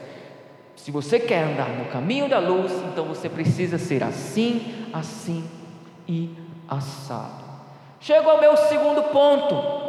[0.76, 5.50] Se você quer andar no caminho da luz, então você precisa ser assim, assim
[6.06, 6.36] e
[6.68, 7.46] assado.
[8.02, 9.81] Chego ao meu segundo ponto.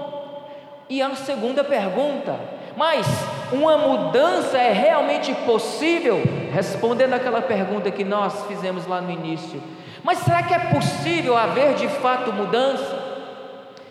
[0.93, 2.39] E a segunda pergunta:
[2.77, 3.07] mas
[3.51, 6.23] uma mudança é realmente possível?
[6.53, 9.59] Respondendo aquela pergunta que nós fizemos lá no início.
[10.05, 13.11] Mas será que é possível haver de fato mudança?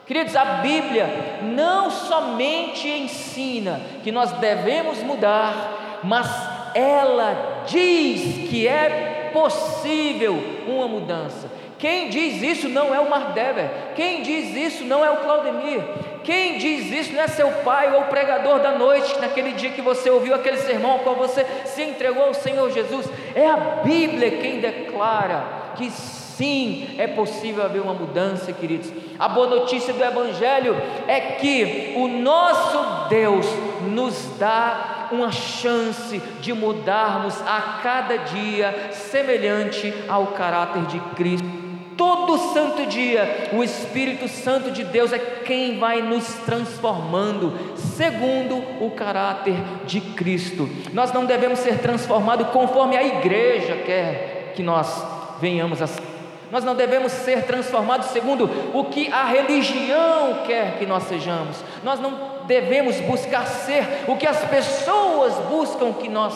[0.06, 6.30] Queridos, a Bíblia não somente ensina que nós devemos mudar, mas
[6.76, 10.38] ela diz que é possível
[10.68, 11.50] uma mudança.
[11.82, 15.82] Quem diz isso não é o Mardever, quem diz isso não é o Claudemir,
[16.24, 19.82] quem diz isso não é seu pai ou o pregador da noite, naquele dia que
[19.82, 24.30] você ouviu aquele sermão ao qual você se entregou ao Senhor Jesus, é a Bíblia
[24.30, 25.44] quem declara
[25.76, 28.94] que sim é possível haver uma mudança, queridos.
[29.18, 30.76] A boa notícia do Evangelho
[31.08, 33.48] é que o nosso Deus
[33.88, 41.61] nos dá uma chance de mudarmos a cada dia semelhante ao caráter de Cristo
[42.02, 48.90] todo santo dia, o Espírito Santo de Deus é quem vai nos transformando, segundo o
[48.90, 49.54] caráter
[49.86, 50.68] de Cristo.
[50.94, 55.06] Nós não devemos ser transformados conforme a igreja quer que nós
[55.40, 56.02] venhamos a ser.
[56.50, 61.64] Nós não devemos ser transformados segundo o que a religião quer que nós sejamos.
[61.84, 66.34] Nós não devemos buscar ser o que as pessoas buscam que nós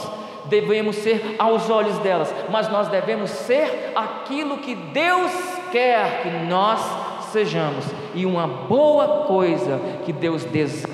[0.50, 5.32] devemos ser aos olhos delas, mas nós devemos ser aquilo que Deus
[5.72, 6.82] quer que nós
[7.32, 7.86] sejamos.
[8.14, 10.94] E uma boa coisa que Deus deseja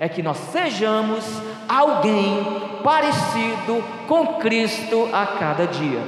[0.00, 1.24] é que nós sejamos
[1.68, 2.44] alguém
[2.82, 6.00] parecido com Cristo a cada dia.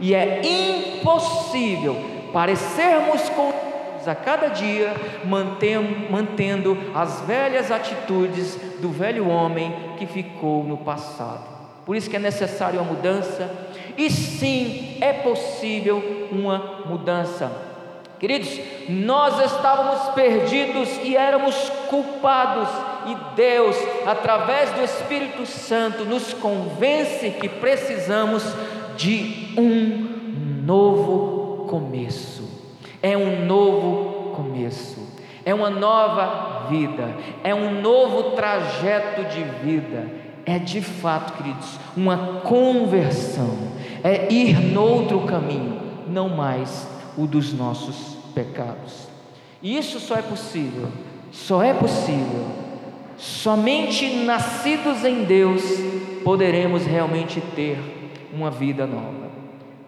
[0.00, 1.96] E é impossível
[2.32, 3.70] parecermos com
[4.06, 4.94] a cada dia,
[6.10, 11.59] mantendo as velhas atitudes do velho homem que ficou no passado.
[11.90, 13.50] Por isso que é necessário uma mudança,
[13.98, 17.50] e sim é possível uma mudança.
[18.16, 21.56] Queridos, nós estávamos perdidos e éramos
[21.88, 22.68] culpados,
[23.08, 23.74] e Deus,
[24.06, 28.44] através do Espírito Santo, nos convence que precisamos
[28.96, 32.48] de um novo começo.
[33.02, 35.08] É um novo começo,
[35.44, 42.40] é uma nova vida, é um novo trajeto de vida é de fato, queridos, uma
[42.40, 43.56] conversão,
[44.02, 49.06] é ir noutro caminho, não mais o dos nossos pecados.
[49.62, 50.88] E isso só é possível,
[51.30, 52.46] só é possível,
[53.16, 55.62] somente nascidos em Deus
[56.24, 57.78] poderemos realmente ter
[58.32, 59.30] uma vida nova.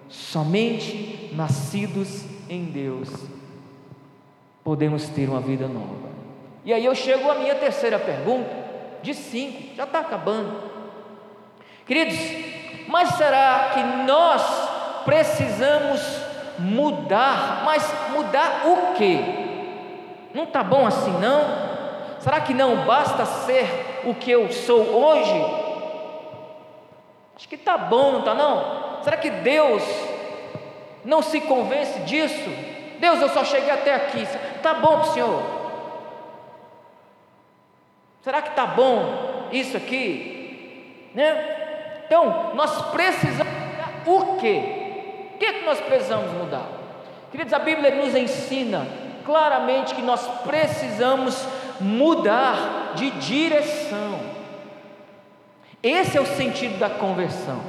[0.08, 3.08] Somente nascidos em Deus
[4.62, 6.12] podemos ter uma vida nova.
[6.64, 8.61] E aí eu chego à minha terceira pergunta
[9.02, 10.62] de cinco, já está acabando.
[11.86, 12.18] Queridos,
[12.88, 14.42] mas será que nós
[15.04, 16.00] precisamos
[16.58, 17.62] mudar?
[17.64, 19.20] Mas mudar o quê?
[20.34, 21.72] Não está bom assim não?
[22.20, 25.62] Será que não basta ser o que eu sou hoje?
[27.36, 29.02] Acho que está bom, não está não?
[29.02, 29.82] Será que Deus
[31.04, 32.48] não se convence disso?
[33.00, 34.22] Deus, eu só cheguei até aqui.
[34.22, 35.61] Está bom Senhor?
[38.22, 41.10] Será que está bom isso aqui?
[41.12, 41.56] Né?
[42.06, 44.62] Então, nós precisamos mudar o quê?
[45.34, 46.68] O que, é que nós precisamos mudar?
[47.32, 48.86] Queridos, a Bíblia nos ensina
[49.24, 51.44] claramente que nós precisamos
[51.80, 54.20] mudar de direção.
[55.82, 57.60] Esse é o sentido da conversão.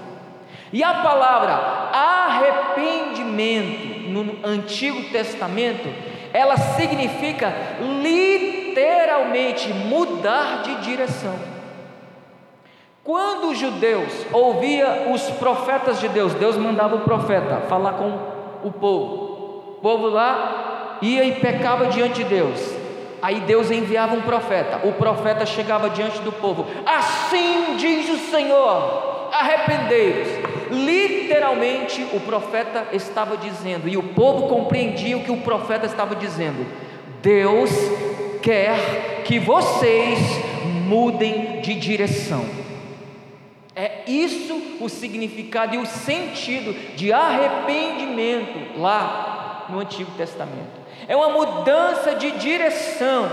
[0.71, 1.53] E a palavra
[1.93, 5.89] arrependimento no Antigo Testamento,
[6.31, 11.35] ela significa literalmente literalmente mudar de direção.
[13.03, 18.71] Quando os judeus ouvia os profetas de Deus, Deus mandava o profeta falar com o
[18.71, 19.75] povo.
[19.77, 22.75] O povo lá ia e pecava diante de Deus.
[23.21, 24.87] Aí Deus enviava um profeta.
[24.87, 26.65] O profeta chegava diante do povo.
[26.85, 30.53] Assim diz o Senhor: arrependei-vos.
[30.71, 36.65] Literalmente o profeta estava dizendo, e o povo compreendia o que o profeta estava dizendo.
[37.21, 37.69] Deus
[38.43, 40.19] quer que vocês
[40.85, 42.45] mudem de direção.
[43.75, 50.83] É isso o significado e o sentido de arrependimento lá no Antigo Testamento.
[51.07, 53.31] É uma mudança de direção.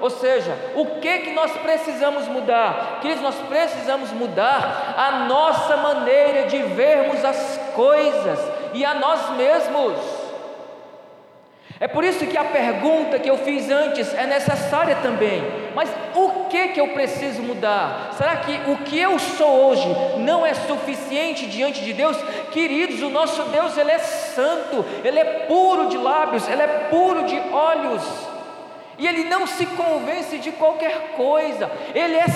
[0.00, 2.98] Ou seja, o que que nós precisamos mudar?
[3.00, 8.38] Queridos, nós precisamos mudar a nossa maneira de vermos as coisas
[8.74, 10.19] e a nós mesmos.
[11.80, 15.42] É por isso que a pergunta que eu fiz antes é necessária também.
[15.74, 18.12] Mas o que que eu preciso mudar?
[18.18, 19.88] Será que o que eu sou hoje
[20.18, 22.18] não é suficiente diante de Deus?
[22.52, 27.24] Queridos, o nosso Deus ele é santo, ele é puro de lábios, ele é puro
[27.24, 28.02] de olhos.
[28.98, 31.70] E ele não se convence de qualquer coisa.
[31.94, 32.26] Ele é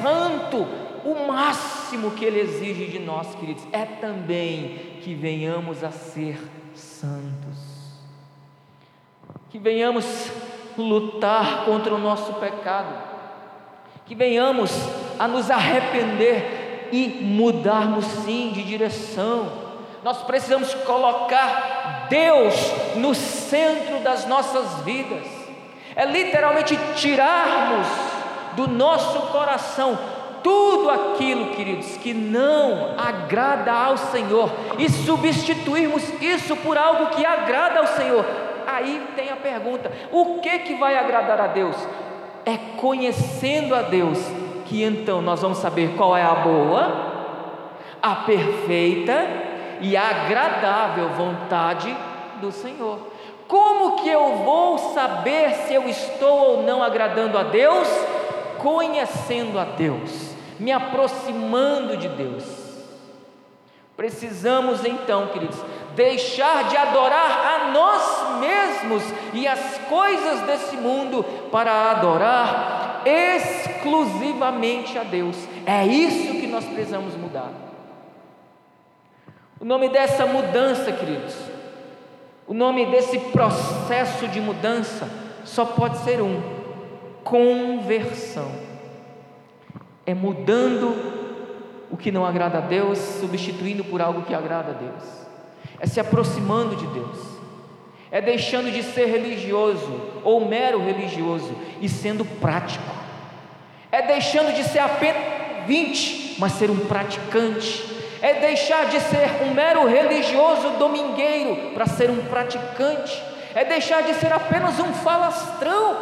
[0.00, 0.64] santo.
[1.04, 6.38] O máximo que ele exige de nós, queridos, é também que venhamos a ser
[6.72, 7.51] santos
[9.52, 10.06] que venhamos
[10.78, 12.94] lutar contra o nosso pecado,
[14.06, 14.72] que venhamos
[15.18, 19.52] a nos arrepender e mudarmos sim de direção.
[20.02, 22.54] Nós precisamos colocar Deus
[22.96, 25.26] no centro das nossas vidas,
[25.94, 27.86] é literalmente tirarmos
[28.56, 29.98] do nosso coração
[30.42, 37.80] tudo aquilo, queridos, que não agrada ao Senhor e substituirmos isso por algo que agrada
[37.80, 38.24] ao Senhor.
[38.66, 41.76] Aí tem a pergunta: o que que vai agradar a Deus?
[42.44, 44.18] É conhecendo a Deus
[44.64, 47.12] que então nós vamos saber qual é a boa,
[48.00, 49.26] a perfeita
[49.80, 51.94] e agradável vontade
[52.40, 52.98] do Senhor.
[53.46, 57.88] Como que eu vou saber se eu estou ou não agradando a Deus?
[58.58, 62.61] Conhecendo a Deus, me aproximando de Deus.
[63.96, 65.58] Precisamos então, queridos,
[65.94, 69.02] deixar de adorar a nós mesmos
[69.34, 75.36] e as coisas desse mundo para adorar exclusivamente a Deus.
[75.66, 77.50] É isso que nós precisamos mudar.
[79.60, 81.36] O nome dessa mudança, queridos,
[82.46, 85.08] o nome desse processo de mudança
[85.44, 86.42] só pode ser um:
[87.22, 88.50] conversão.
[90.04, 91.21] É mudando
[91.92, 95.04] o que não agrada a Deus, substituindo por algo que agrada a Deus.
[95.78, 97.18] É se aproximando de Deus.
[98.10, 102.84] É deixando de ser religioso ou mero religioso e sendo prático.
[103.92, 105.22] É deixando de ser apenas
[105.66, 112.08] 20, mas ser um praticante é deixar de ser um mero religioso domingueiro para ser
[112.08, 113.20] um praticante,
[113.52, 115.96] é deixar de ser apenas um falastrão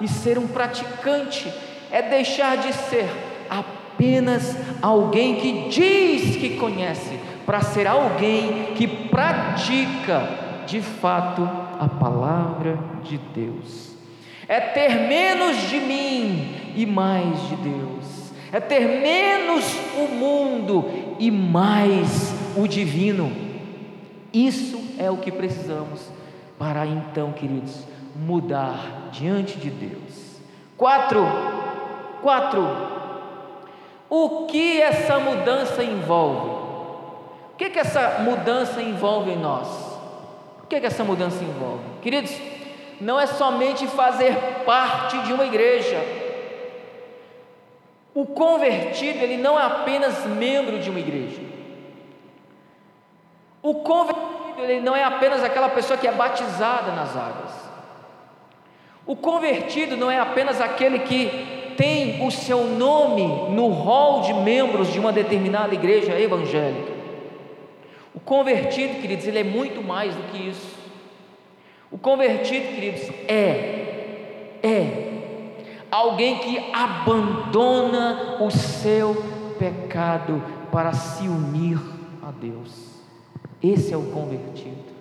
[0.00, 1.52] e ser um praticante,
[1.90, 3.10] é deixar de ser
[3.50, 3.83] apenas
[4.82, 10.28] alguém que diz que conhece, para ser alguém que pratica
[10.66, 11.42] de fato
[11.78, 13.94] a palavra de Deus.
[14.48, 18.14] É ter menos de mim e mais de Deus
[18.54, 19.64] é ter menos
[19.96, 20.84] o mundo
[21.18, 23.32] e mais o divino.
[24.32, 26.08] Isso é o que precisamos
[26.56, 27.84] para então, queridos,
[28.14, 30.38] mudar diante de Deus.
[30.76, 31.26] Quatro,
[32.22, 32.64] quatro.
[34.16, 36.48] O que essa mudança envolve?
[37.52, 39.66] O que, que essa mudança envolve em nós?
[40.62, 41.82] O que, que essa mudança envolve?
[42.00, 42.32] Queridos,
[43.00, 46.00] não é somente fazer parte de uma igreja,
[48.14, 51.42] o convertido, ele não é apenas membro de uma igreja.
[53.60, 57.50] O convertido, ele não é apenas aquela pessoa que é batizada nas águas.
[59.04, 64.92] O convertido não é apenas aquele que tem o seu nome no rol de membros
[64.92, 66.92] de uma determinada igreja evangélica.
[68.14, 70.74] O convertido, queridos, ele é muito mais do que isso.
[71.90, 75.12] O convertido, queridos, é, é
[75.90, 79.14] alguém que abandona o seu
[79.58, 81.78] pecado para se unir
[82.22, 83.02] a Deus.
[83.62, 84.94] Esse é o convertido.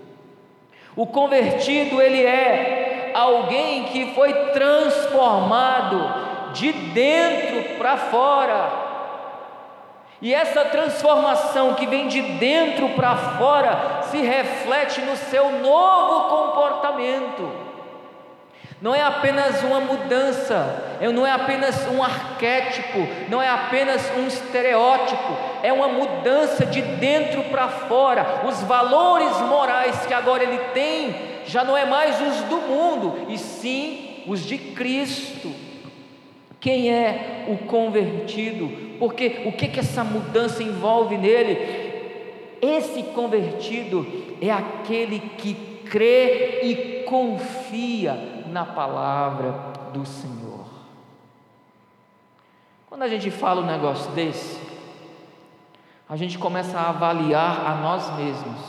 [0.95, 8.83] O convertido, ele é alguém que foi transformado de dentro para fora.
[10.21, 17.63] E essa transformação que vem de dentro para fora se reflete no seu novo comportamento
[18.83, 24.27] não é apenas uma mudança, é, não é apenas um arquétipo, não é apenas um
[24.27, 28.41] estereótipo, é uma mudança de dentro para fora.
[28.45, 33.37] Os valores morais que agora ele tem já não é mais os do mundo, e
[33.37, 35.62] sim os de Cristo.
[36.63, 38.97] Quem é o convertido?
[38.97, 41.57] Porque o que, que essa mudança envolve nele?
[42.61, 44.07] Esse convertido
[44.41, 49.51] é aquele que crê e confia na palavra
[49.91, 50.65] do Senhor.
[52.87, 54.57] Quando a gente fala um negócio desse,
[56.07, 58.61] a gente começa a avaliar a nós mesmos.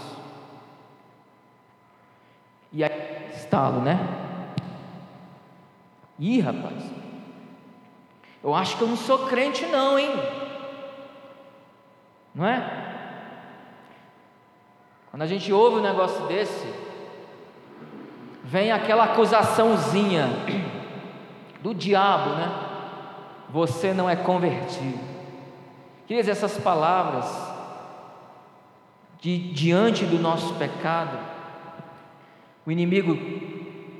[2.73, 4.01] E aí, estalo, né?
[6.19, 7.04] Ih, rapaz,
[8.45, 10.11] eu acho que eu não sou crente, não, hein?
[12.35, 12.85] Não é?
[15.11, 16.67] Quando a gente ouve um negócio desse,
[18.43, 20.29] vem aquela acusaçãozinha
[21.63, 22.53] do diabo, né?
[23.49, 25.01] Você não é convertido.
[26.07, 27.25] Queridos, essas palavras,
[29.21, 31.17] de, diante do nosso pecado,
[32.67, 33.17] o inimigo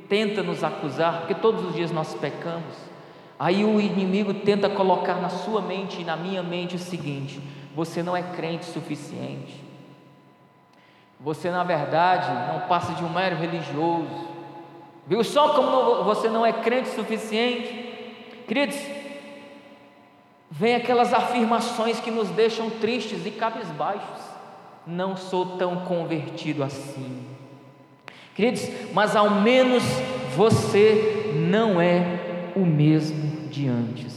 [0.07, 2.94] tenta nos acusar, porque todos os dias nós pecamos.
[3.39, 7.41] Aí o inimigo tenta colocar na sua mente e na minha mente o seguinte:
[7.75, 9.63] você não é crente suficiente.
[11.21, 14.29] Você, na verdade, não passa de um mero religioso.
[15.07, 17.93] Viu só como você não é crente suficiente?
[18.47, 18.77] Queridos,
[20.51, 24.35] vem aquelas afirmações que nos deixam tristes e cabisbaixos.
[24.87, 27.27] Não sou tão convertido assim.
[28.35, 29.83] Queridos, mas ao menos
[30.37, 32.24] você não é
[32.55, 34.15] o mesmo de antes.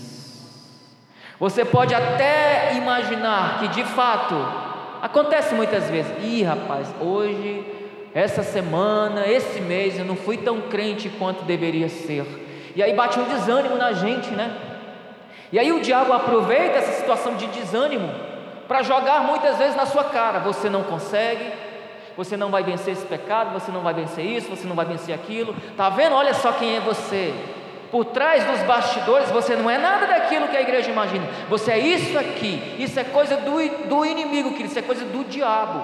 [1.39, 4.35] Você pode até imaginar que de fato
[5.01, 6.11] acontece muitas vezes.
[6.23, 7.63] Ih, rapaz, hoje,
[8.13, 12.25] essa semana, esse mês eu não fui tão crente quanto deveria ser.
[12.75, 14.55] E aí bate um desânimo na gente, né?
[15.51, 18.09] E aí o diabo aproveita essa situação de desânimo
[18.67, 21.51] para jogar muitas vezes na sua cara: você não consegue,
[22.15, 25.13] você não vai vencer esse pecado, você não vai vencer isso, você não vai vencer
[25.13, 25.55] aquilo.
[25.75, 26.15] Tá vendo?
[26.15, 27.33] Olha só quem é você.
[27.91, 31.25] Por trás dos bastidores, você não é nada daquilo que a igreja imagina.
[31.49, 32.75] Você é isso aqui.
[32.79, 34.69] Isso é coisa do, do inimigo, querido.
[34.69, 35.83] Isso é coisa do diabo.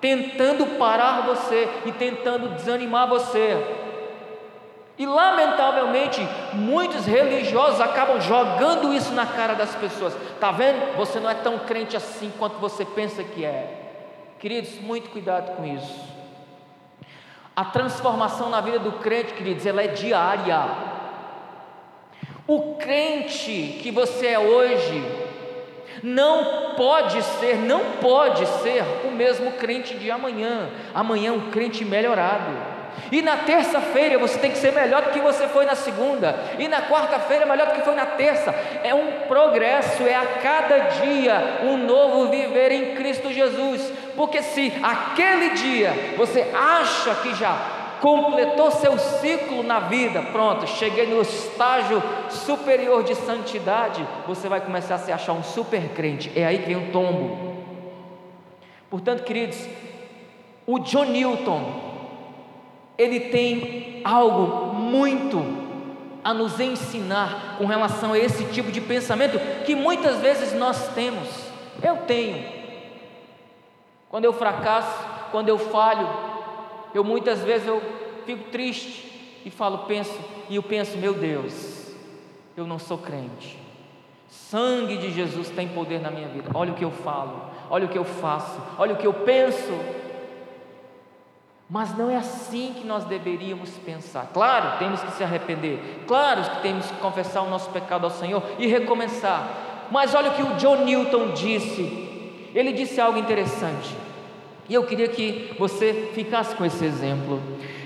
[0.00, 3.56] Tentando parar você e tentando desanimar você.
[4.98, 10.16] E lamentavelmente, muitos religiosos acabam jogando isso na cara das pessoas.
[10.40, 10.96] Tá vendo?
[10.96, 13.82] Você não é tão crente assim quanto você pensa que é.
[14.38, 16.16] Queridos, muito cuidado com isso.
[17.54, 20.95] A transformação na vida do crente, queridos, ela é diária.
[22.46, 25.04] O crente que você é hoje
[26.02, 30.70] não pode ser, não pode ser o mesmo crente de amanhã.
[30.94, 32.76] Amanhã é um crente melhorado.
[33.10, 36.36] E na terça-feira você tem que ser melhor do que você foi na segunda.
[36.58, 38.54] E na quarta-feira melhor do que foi na terça.
[38.82, 43.92] É um progresso, é a cada dia um novo viver em Cristo Jesus.
[44.14, 47.75] Porque se aquele dia você acha que já
[48.06, 52.00] completou seu ciclo na vida, pronto, cheguei no estágio
[52.30, 56.30] superior de santidade, você vai começar a se achar um super crente.
[56.36, 57.56] É aí que vem o tombo.
[58.88, 59.58] Portanto, queridos,
[60.64, 61.64] o John Newton,
[62.96, 65.44] ele tem algo muito
[66.22, 71.28] a nos ensinar com relação a esse tipo de pensamento que muitas vezes nós temos.
[71.82, 72.44] Eu tenho.
[74.08, 76.25] Quando eu fracasso, quando eu falho,
[76.96, 77.82] eu muitas vezes eu
[78.24, 80.18] fico triste e falo, penso,
[80.48, 81.94] e eu penso, meu Deus,
[82.56, 83.58] eu não sou crente.
[84.28, 86.50] Sangue de Jesus tem poder na minha vida.
[86.54, 89.72] Olha o que eu falo, olha o que eu faço, olha o que eu penso.
[91.68, 94.30] Mas não é assim que nós deveríamos pensar.
[94.32, 96.04] Claro, temos que se arrepender.
[96.06, 99.48] Claro que temos que confessar o nosso pecado ao Senhor e recomeçar.
[99.90, 102.50] Mas olha o que o John Newton disse.
[102.54, 103.96] Ele disse algo interessante.
[104.68, 107.40] E eu queria que você ficasse com esse exemplo.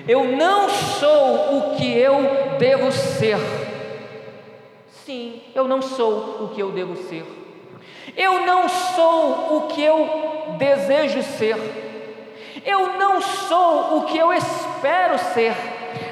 [0.08, 3.38] Eu não sou o que eu devo ser.
[5.04, 7.24] Sim, eu não sou o que eu devo ser.
[8.16, 11.56] Eu não sou o que eu desejo ser.
[12.64, 15.54] Eu não sou o que eu espero ser,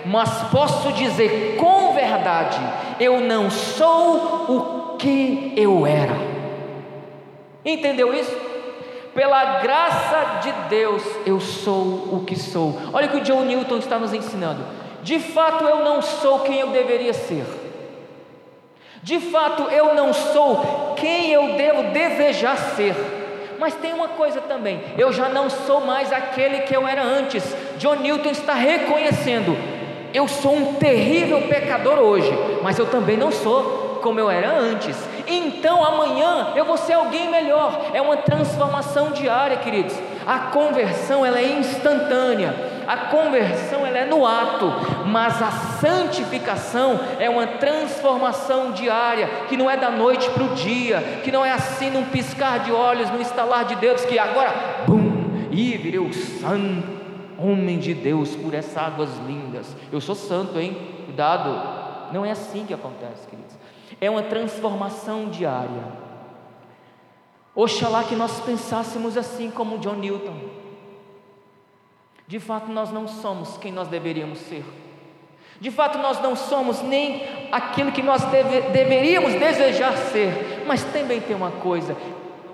[0.06, 2.58] mas posso dizer com verdade:
[2.98, 6.16] eu não sou o que eu era.
[7.64, 8.47] Entendeu isso?
[9.18, 12.78] Pela graça de Deus, eu sou o que sou.
[12.92, 14.64] Olha o que o John Newton está nos ensinando.
[15.02, 17.44] De fato, eu não sou quem eu deveria ser.
[19.02, 22.94] De fato, eu não sou quem eu devo desejar ser
[23.58, 27.42] mas tem uma coisa também: eu já não sou mais aquele que eu era antes.
[27.76, 29.56] John Newton está reconhecendo:
[30.14, 32.30] eu sou um terrível pecador hoje,
[32.62, 34.96] mas eu também não sou como eu era antes.
[35.28, 37.90] Então amanhã eu vou ser alguém melhor.
[37.92, 39.94] É uma transformação diária, queridos.
[40.26, 42.54] A conversão ela é instantânea.
[42.86, 44.72] A conversão ela é no ato,
[45.06, 51.20] mas a santificação é uma transformação diária, que não é da noite para o dia,
[51.22, 54.54] que não é assim num piscar de olhos, num estalar de dedos, que agora,
[54.86, 56.98] bum, e virei o santo
[57.38, 59.66] homem de Deus por essas águas lindas.
[59.92, 60.76] Eu sou santo, hein?
[61.04, 62.12] Cuidado.
[62.12, 63.54] Não é assim que acontece, queridos.
[64.00, 65.98] É uma transformação diária.
[67.54, 70.36] Oxalá que nós pensássemos assim como John Newton.
[72.28, 74.64] De fato, nós não somos quem nós deveríamos ser.
[75.60, 80.62] De fato, nós não somos nem aquilo que nós deve, deveríamos desejar ser.
[80.66, 81.96] Mas também tem uma coisa: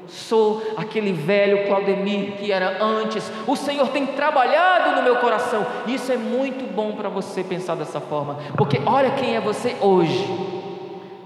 [0.09, 3.31] sou aquele velho Claudemir que era antes.
[3.47, 5.67] O Senhor tem trabalhado no meu coração.
[5.87, 10.64] Isso é muito bom para você pensar dessa forma, porque olha quem é você hoje.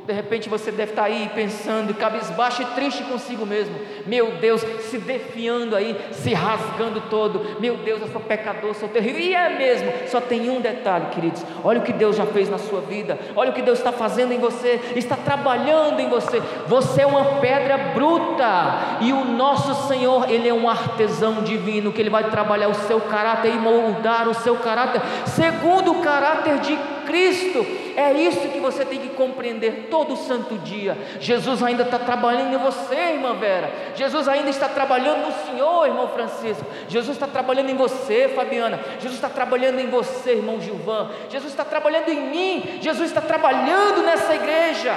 [0.09, 3.79] De repente você deve estar aí pensando, cabisbaixo e triste consigo mesmo.
[4.07, 7.61] Meu Deus, se defiando aí, se rasgando todo.
[7.61, 9.21] Meu Deus, eu sou pecador, sou terrível.
[9.21, 9.93] E é mesmo.
[10.07, 11.45] Só tem um detalhe, queridos.
[11.63, 13.19] Olha o que Deus já fez na sua vida.
[13.37, 14.81] Olha o que Deus está fazendo em você.
[14.97, 16.41] Está trabalhando em você.
[16.67, 18.99] Você é uma pedra bruta.
[19.03, 22.99] E o nosso Senhor, Ele é um artesão divino que Ele vai trabalhar o seu
[22.99, 26.79] caráter e moldar o seu caráter segundo o caráter de
[27.09, 27.67] Cristo.
[27.97, 30.95] É isso que você tem que compreender todo santo dia.
[31.19, 33.73] Jesus ainda está trabalhando em você, irmã Vera.
[33.95, 36.67] Jesus ainda está trabalhando no Senhor, irmão Francisco.
[36.87, 38.79] Jesus está trabalhando em você, Fabiana.
[39.01, 41.11] Jesus está trabalhando em você, irmão Gilvan.
[41.31, 42.79] Jesus está trabalhando em mim.
[42.83, 44.95] Jesus está trabalhando nessa igreja.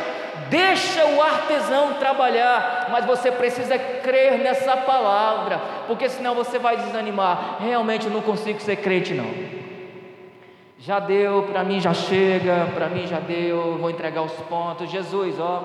[0.50, 7.56] Deixa o artesão trabalhar, mas você precisa crer nessa palavra, porque senão você vai desanimar.
[7.62, 9.61] Realmente eu não consigo ser crente não.
[10.82, 14.90] Já deu, para mim já chega, para mim já deu, vou entregar os pontos.
[14.90, 15.64] Jesus, ó,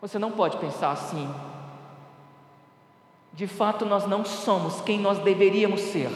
[0.00, 1.28] você não pode pensar assim.
[3.32, 6.08] De fato, nós não somos quem nós deveríamos ser,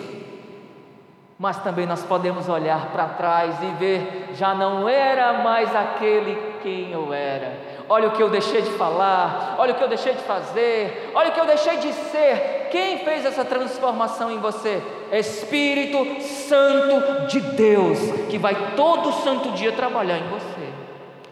[1.36, 6.92] mas também nós podemos olhar para trás e ver, já não era mais aquele quem
[6.92, 7.58] eu era.
[7.88, 11.30] Olha o que eu deixei de falar, olha o que eu deixei de fazer, olha
[11.30, 12.53] o que eu deixei de ser.
[12.74, 14.82] Quem fez essa transformação em você?
[15.12, 20.72] Espírito Santo de Deus, que vai todo santo dia trabalhar em você.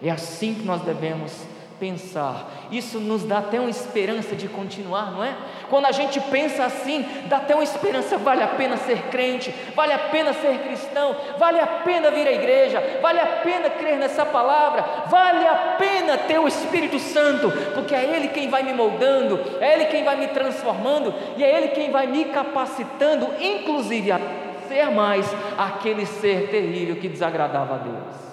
[0.00, 1.32] É assim que nós devemos
[1.78, 2.50] pensar.
[2.70, 5.34] Isso nos dá até uma esperança de continuar, não é?
[5.68, 9.92] Quando a gente pensa assim, dá até uma esperança, vale a pena ser crente, vale
[9.92, 14.24] a pena ser cristão, vale a pena vir à igreja, vale a pena crer nessa
[14.24, 19.40] palavra, vale a pena ter o Espírito Santo, porque é Ele quem vai me moldando,
[19.60, 24.20] é Ele quem vai me transformando e é Ele quem vai me capacitando, inclusive a
[24.68, 25.26] ser mais
[25.58, 28.31] aquele ser terrível que desagradava a Deus.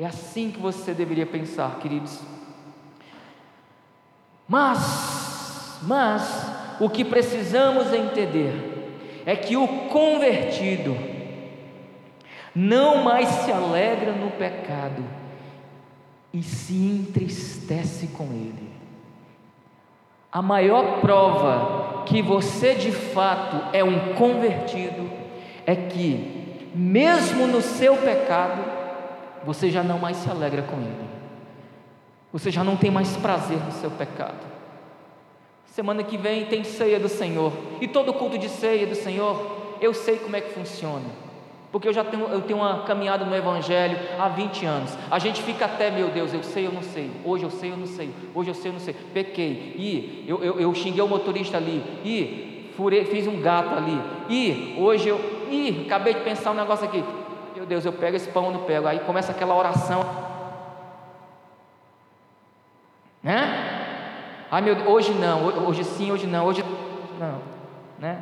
[0.00, 2.20] É assim que você deveria pensar, queridos.
[4.48, 6.46] Mas, mas,
[6.80, 10.96] o que precisamos entender é que o convertido
[12.54, 15.04] não mais se alegra no pecado
[16.32, 18.70] e se entristece com ele.
[20.32, 25.10] A maior prova que você de fato é um convertido
[25.66, 28.69] é que, mesmo no seu pecado,
[29.44, 31.08] você já não mais se alegra com ele.
[32.32, 34.38] Você já não tem mais prazer no seu pecado.
[35.66, 37.52] Semana que vem tem ceia do Senhor.
[37.80, 41.06] E todo culto de ceia do Senhor, eu sei como é que funciona.
[41.72, 44.98] Porque eu já tenho, eu tenho uma caminhada no Evangelho há 20 anos.
[45.08, 47.10] A gente fica até, meu Deus, eu sei, eu não sei.
[47.24, 48.10] Hoje eu sei, eu não sei.
[48.34, 48.94] Hoje eu sei, eu não sei.
[49.14, 49.74] Pequei.
[49.76, 51.82] E eu, eu, eu xinguei o motorista ali.
[52.04, 54.00] E furei, fiz um gato ali.
[54.28, 55.20] E hoje eu.
[55.48, 57.04] E acabei de pensar um negócio aqui.
[57.70, 58.88] Deus, eu pego esse pão, não pego.
[58.88, 60.04] Aí começa aquela oração.
[63.22, 64.48] Né?
[64.50, 66.64] Ai meu hoje não, hoje sim, hoje não, hoje
[67.16, 67.40] não.
[67.96, 68.18] Né?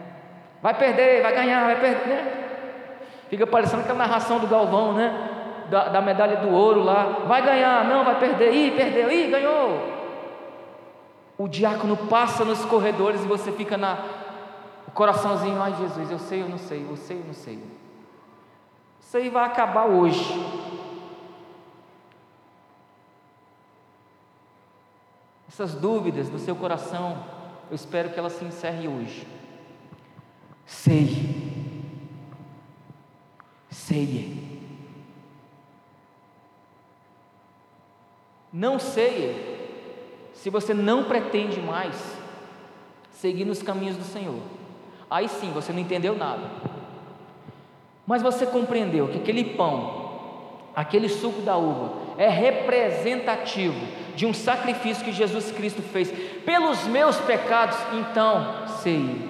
[0.60, 2.06] Vai perder, vai ganhar, vai perder.
[2.06, 2.32] Né?
[3.30, 5.66] Fica parecendo aquela narração do Galvão, né?
[5.70, 7.24] Da, da, medalha do ouro lá.
[7.26, 8.52] Vai ganhar, não, vai perder.
[8.52, 9.80] Ih, perdeu, ih, ganhou.
[11.38, 13.96] O diácono passa nos corredores e você fica na.
[14.86, 17.78] O coraçãozinho, ai Jesus, eu sei, eu não sei, eu sei, eu não sei.
[19.08, 20.22] Isso aí vai acabar hoje.
[25.48, 27.24] Essas dúvidas do seu coração,
[27.70, 29.26] eu espero que elas se encerrem hoje.
[30.66, 31.82] Sei.
[33.70, 34.60] Sei.
[38.52, 41.96] Não sei se você não pretende mais
[43.10, 44.42] seguir nos caminhos do Senhor.
[45.08, 46.67] Aí sim, você não entendeu nada.
[48.08, 53.78] Mas você compreendeu que aquele pão, aquele suco da uva, é representativo
[54.16, 56.10] de um sacrifício que Jesus Cristo fez
[56.42, 59.28] pelos meus pecados, então sei.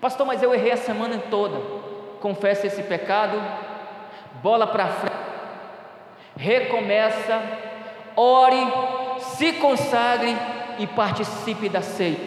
[0.00, 1.60] Pastor, mas eu errei a semana toda.
[2.20, 3.42] Confesse esse pecado,
[4.40, 5.16] bola para frente,
[6.36, 7.42] recomeça,
[8.14, 8.72] ore,
[9.18, 10.32] se consagre
[10.78, 12.20] e participe da ceia.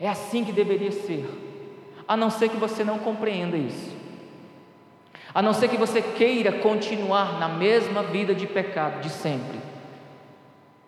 [0.00, 1.43] É assim que deveria ser
[2.06, 3.92] a não ser que você não compreenda isso,
[5.34, 9.58] a não ser que você queira continuar na mesma vida de pecado de sempre.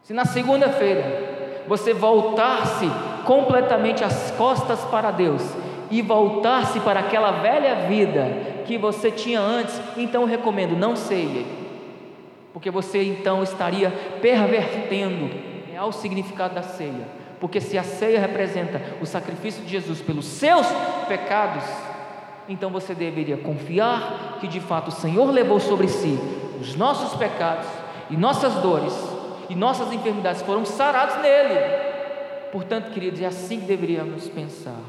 [0.02, 2.88] Se na segunda-feira você voltar-se
[3.24, 5.42] completamente as costas para Deus
[5.90, 11.44] e voltar-se para aquela velha vida que você tinha antes, então eu recomendo, não ceia,
[12.52, 13.90] porque você então estaria
[14.20, 15.30] pervertendo
[15.68, 20.66] real significado da ceia porque se a ceia representa o sacrifício de Jesus pelos seus
[21.06, 21.62] pecados,
[22.48, 26.18] então você deveria confiar que de fato o Senhor levou sobre si
[26.60, 27.68] os nossos pecados
[28.10, 28.92] e nossas dores
[29.48, 31.54] e nossas enfermidades foram sarados nele.
[32.50, 34.80] Portanto, queridos, é assim que deveríamos pensar.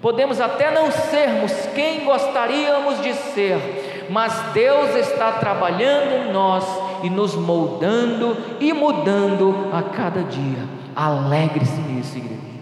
[0.00, 6.64] Podemos até não sermos quem gostaríamos de ser, mas Deus está trabalhando em nós
[7.02, 10.81] e nos moldando e mudando a cada dia.
[10.94, 12.52] Alegre-se nisso, igreja.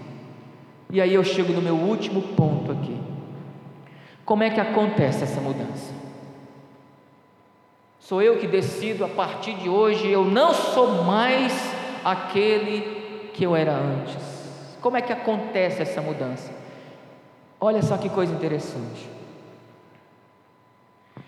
[0.91, 3.01] E aí eu chego no meu último ponto aqui.
[4.25, 5.93] Como é que acontece essa mudança?
[7.99, 11.53] Sou eu que decido a partir de hoje, eu não sou mais
[12.05, 14.17] aquele que eu era antes.
[14.81, 16.53] Como é que acontece essa mudança?
[17.61, 19.09] Olha só que coisa interessante.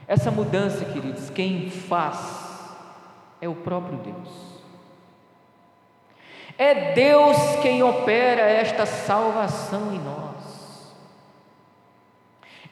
[0.09, 2.67] Essa mudança, queridos, quem faz
[3.41, 4.52] é o próprio Deus.
[6.59, 10.93] É Deus quem opera esta salvação em nós.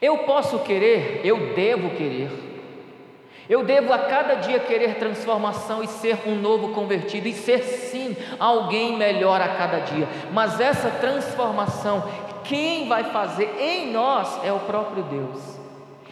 [0.00, 2.30] Eu posso querer, eu devo querer,
[3.50, 8.16] eu devo a cada dia querer transformação e ser um novo convertido e ser sim
[8.38, 10.08] alguém melhor a cada dia.
[10.32, 12.08] Mas essa transformação,
[12.44, 15.60] quem vai fazer em nós é o próprio Deus.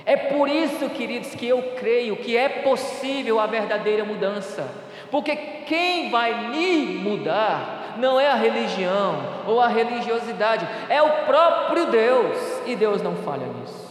[0.04, 4.68] É por isso, queridos, que eu creio que é possível a verdadeira mudança.
[5.10, 5.36] Porque
[5.66, 12.36] quem vai me mudar não é a religião ou a religiosidade, é o próprio Deus,
[12.66, 13.88] e Deus não falha nisso.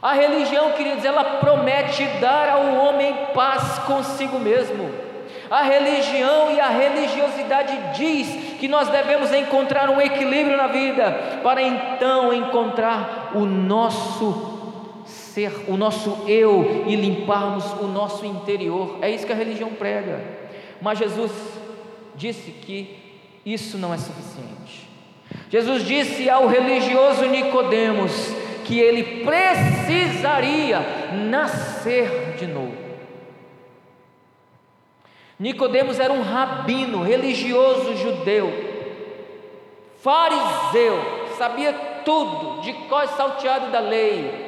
[0.00, 4.90] A religião, queridos, ela promete dar ao homem paz consigo mesmo.
[5.50, 11.62] A religião e a religiosidade diz que nós devemos encontrar um equilíbrio na vida para
[11.62, 14.53] então encontrar o nosso
[15.34, 18.98] ser, o nosso eu e limparmos o nosso interior.
[19.02, 20.22] É isso que a religião prega.
[20.80, 21.32] Mas Jesus
[22.14, 22.96] disse que
[23.44, 24.88] isso não é suficiente.
[25.50, 28.12] Jesus disse ao religioso Nicodemos:
[28.64, 30.80] que ele precisaria
[31.28, 32.84] nascer de novo.
[35.38, 38.52] Nicodemos era um rabino religioso judeu,
[40.00, 40.96] fariseu,
[41.36, 41.72] sabia
[42.04, 44.43] tudo, de cós salteado da lei.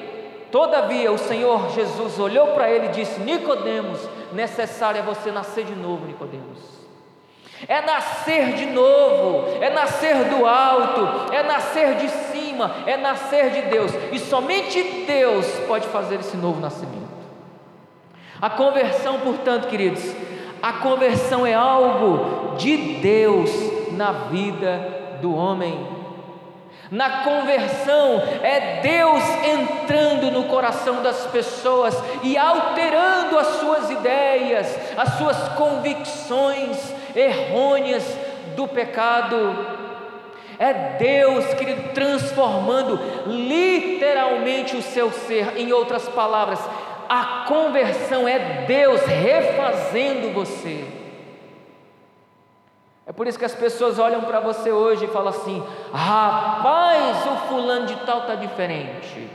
[0.56, 4.00] Todavia o Senhor Jesus olhou para ele e disse: Nicodemos,
[4.32, 6.58] necessário é você nascer de novo, Nicodemos.
[7.68, 13.62] É nascer de novo, é nascer do alto, é nascer de cima, é nascer de
[13.68, 17.04] Deus, e somente Deus pode fazer esse novo nascimento.
[18.40, 20.10] A conversão, portanto, queridos,
[20.62, 23.50] a conversão é algo de Deus
[23.92, 25.95] na vida do homem.
[26.90, 35.14] Na conversão é Deus entrando no coração das pessoas e alterando as suas ideias, as
[35.14, 38.04] suas convicções errôneas
[38.54, 39.76] do pecado.
[40.58, 45.58] É Deus, querido, transformando literalmente o seu ser.
[45.58, 46.60] Em outras palavras,
[47.08, 51.05] a conversão é Deus refazendo você.
[53.06, 57.48] É por isso que as pessoas olham para você hoje e falam assim: rapaz, o
[57.48, 59.30] fulano de tal está diferente.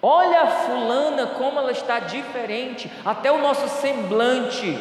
[0.00, 4.76] Olha a fulana como ela está diferente, até o nosso semblante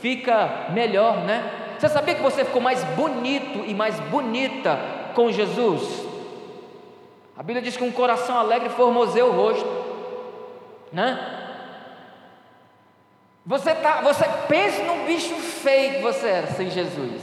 [0.00, 1.50] fica melhor, né?
[1.78, 4.78] Você sabia que você ficou mais bonito e mais bonita
[5.14, 6.04] com Jesus?
[7.36, 9.66] A Bíblia diz que um coração alegre formoseia o rosto,
[10.92, 11.41] né?
[13.44, 17.22] Você tá, você pensa num bicho feio que você era sem Jesus.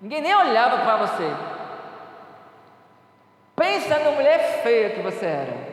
[0.00, 1.30] Ninguém nem olhava para você.
[3.56, 5.70] Pensa na mulher feia que você era.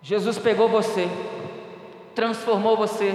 [0.00, 1.08] Jesus pegou você,
[2.14, 3.12] transformou você,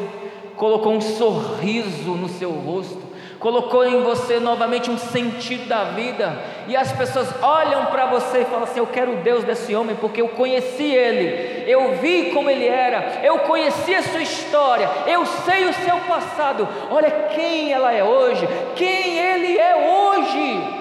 [0.55, 3.06] colocou um sorriso no seu rosto,
[3.39, 8.45] colocou em você novamente um sentido da vida, e as pessoas olham para você e
[8.45, 12.49] falam assim: Eu quero o Deus desse homem, porque eu conheci ele, eu vi como
[12.49, 17.93] ele era, eu conheci a sua história, eu sei o seu passado, olha quem ela
[17.93, 20.77] é hoje, quem ele é hoje.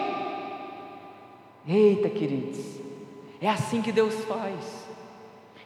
[1.68, 2.64] Eita, queridos,
[3.40, 4.86] é assim que Deus faz,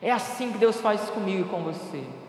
[0.02, 2.19] é assim que Deus faz comigo e com você.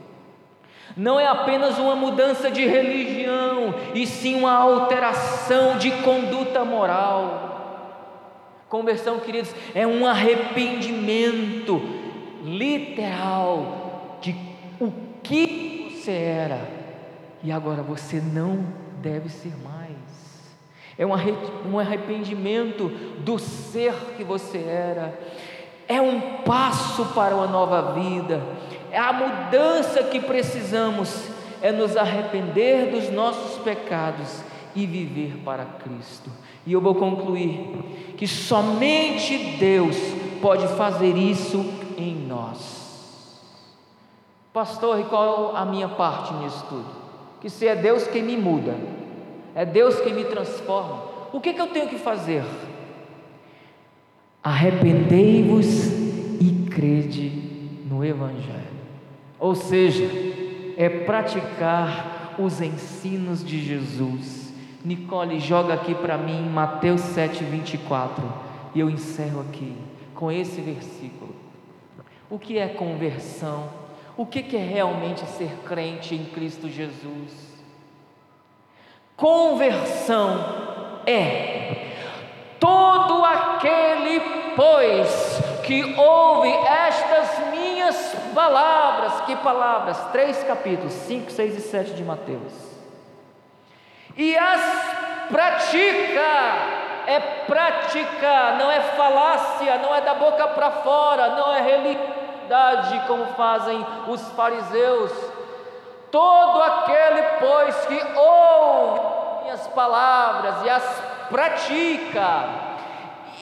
[0.96, 7.50] Não é apenas uma mudança de religião, e sim uma alteração de conduta moral.
[8.68, 11.82] Conversão, queridos, é um arrependimento
[12.44, 14.36] literal de
[14.80, 16.82] o que você era
[17.44, 18.66] e agora você não
[19.02, 19.92] deve ser mais.
[20.98, 22.90] É um arrependimento
[23.20, 25.20] do ser que você era.
[25.88, 28.42] É um passo para uma nova vida
[28.92, 31.30] é a mudança que precisamos
[31.62, 34.42] é nos arrepender dos nossos pecados
[34.76, 36.30] e viver para Cristo.
[36.66, 39.96] E eu vou concluir que somente Deus
[40.42, 41.64] pode fazer isso
[41.98, 42.82] em nós.
[44.54, 47.02] Pastor, e qual a minha parte nisso tudo?
[47.40, 48.76] Que se é Deus quem me muda,
[49.56, 52.44] é Deus quem me transforma, o que, que eu tenho que fazer?
[54.44, 55.86] Arrependei-vos
[56.42, 57.30] e crede
[57.90, 58.71] no Evangelho.
[59.42, 60.08] Ou seja,
[60.78, 64.54] é praticar os ensinos de Jesus.
[64.86, 68.24] Nicole, joga aqui para mim Mateus 7, 24.
[68.76, 69.76] E eu encerro aqui
[70.14, 71.36] com esse versículo.
[72.30, 73.68] O que é conversão?
[74.16, 77.52] O que é realmente ser crente em Cristo Jesus?
[79.18, 80.38] Conversão
[81.08, 81.88] é
[82.60, 84.20] todo aquele,
[84.56, 87.51] pois, que ouve estas
[87.82, 89.98] minhas palavras, que palavras?
[90.12, 92.54] Três capítulos, 5, 6 e 7 de Mateus,
[94.16, 94.62] e as
[95.30, 96.32] pratica,
[97.08, 103.26] é prática, não é falácia, não é da boca para fora, não é religiosidade como
[103.34, 105.12] fazem os fariseus.
[106.12, 109.00] Todo aquele, pois, que ouve
[109.44, 112.71] minhas palavras e as pratica,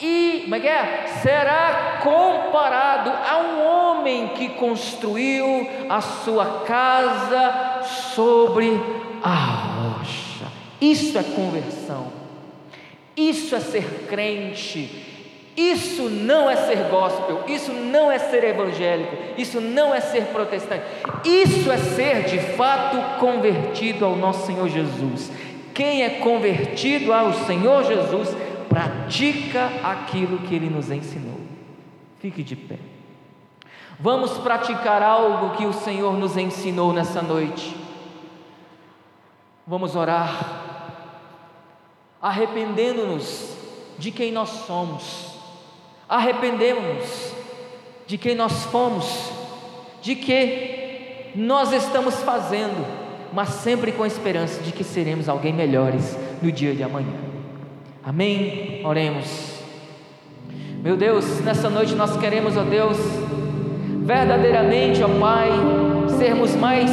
[0.00, 1.06] e como é que é?
[1.22, 7.82] será comparado a um homem que construiu a sua casa
[8.14, 8.80] sobre
[9.22, 10.46] a rocha.
[10.80, 12.06] Isso é conversão.
[13.16, 15.08] Isso é ser crente.
[15.56, 20.84] Isso não é ser gospel, isso não é ser evangélico, isso não é ser protestante,
[21.22, 25.30] isso é ser de fato convertido ao nosso Senhor Jesus.
[25.74, 28.34] Quem é convertido ao Senhor Jesus
[28.70, 31.40] pratica aquilo que ele nos ensinou.
[32.20, 32.78] Fique de pé.
[33.98, 37.76] Vamos praticar algo que o Senhor nos ensinou nessa noite.
[39.66, 40.68] Vamos orar
[42.20, 43.56] arrependendo-nos
[43.98, 45.34] de quem nós somos,
[46.08, 47.34] arrependemos-nos
[48.06, 49.30] de quem nós fomos,
[50.02, 52.84] de que nós estamos fazendo,
[53.32, 57.29] mas sempre com a esperança de que seremos alguém melhores no dia de amanhã.
[58.04, 58.80] Amém?
[58.84, 59.60] Oremos.
[60.82, 62.98] Meu Deus, nessa noite nós queremos, ó Deus,
[64.04, 65.50] verdadeiramente, ó Pai,
[66.18, 66.90] sermos mais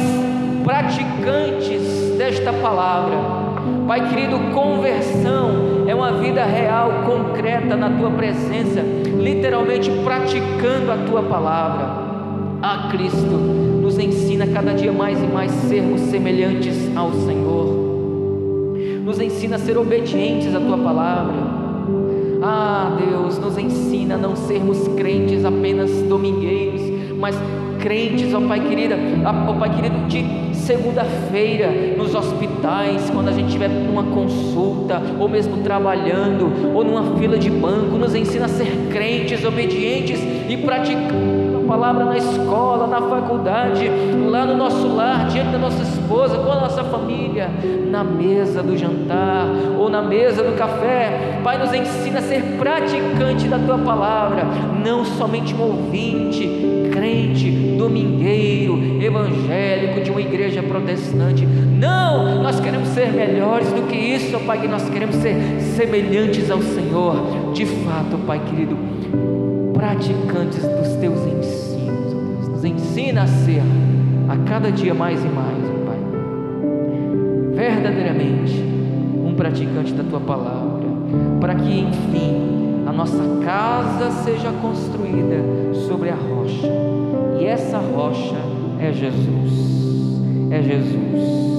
[0.64, 3.48] praticantes desta palavra
[3.88, 11.22] Pai querido, conversão é uma vida real, concreta na tua presença, literalmente praticando a tua
[11.22, 11.86] palavra.
[12.60, 13.34] A ah, Cristo
[13.80, 17.77] nos ensina cada dia mais e mais sermos semelhantes ao Senhor.
[19.08, 21.34] Nos ensina a ser obedientes à tua palavra.
[22.42, 26.82] Ah, Deus, nos ensina a não sermos crentes apenas domingueiros,
[27.18, 27.34] mas
[27.80, 33.70] crentes, ó Pai querida, ó Pai querido, de segunda-feira nos hospitais, quando a gente tiver
[33.70, 39.42] uma consulta, ou mesmo trabalhando, ou numa fila de banco, nos ensina a ser crentes,
[39.42, 43.88] obedientes e praticando a palavra na escola, na faculdade,
[44.28, 47.50] lá no nosso lar, diante da nossa esposa, com a nossa família,
[47.90, 49.46] na mesa do jantar
[49.78, 51.38] ou na mesa do café.
[51.44, 54.44] Pai, nos ensina a ser praticante da tua palavra,
[54.82, 56.48] não somente um ouvinte,
[56.90, 61.46] crente, domingueiro, evangélico de uma igreja protestante.
[61.46, 65.36] Não, nós queremos ser melhores do que isso, Pai, que nós queremos ser
[65.76, 67.52] semelhantes ao Senhor.
[67.52, 68.76] De fato, Pai querido,
[69.78, 72.48] praticantes dos teus ensinos, ó Deus.
[72.48, 73.62] Nos ensina a ser
[74.28, 75.98] a cada dia mais e mais, ó Pai.
[77.54, 78.60] Verdadeiramente
[79.24, 80.88] um praticante da tua palavra,
[81.40, 85.44] para que enfim a nossa casa seja construída
[85.86, 86.66] sobre a rocha.
[87.40, 88.36] E essa rocha
[88.80, 90.20] é Jesus.
[90.50, 91.57] É Jesus.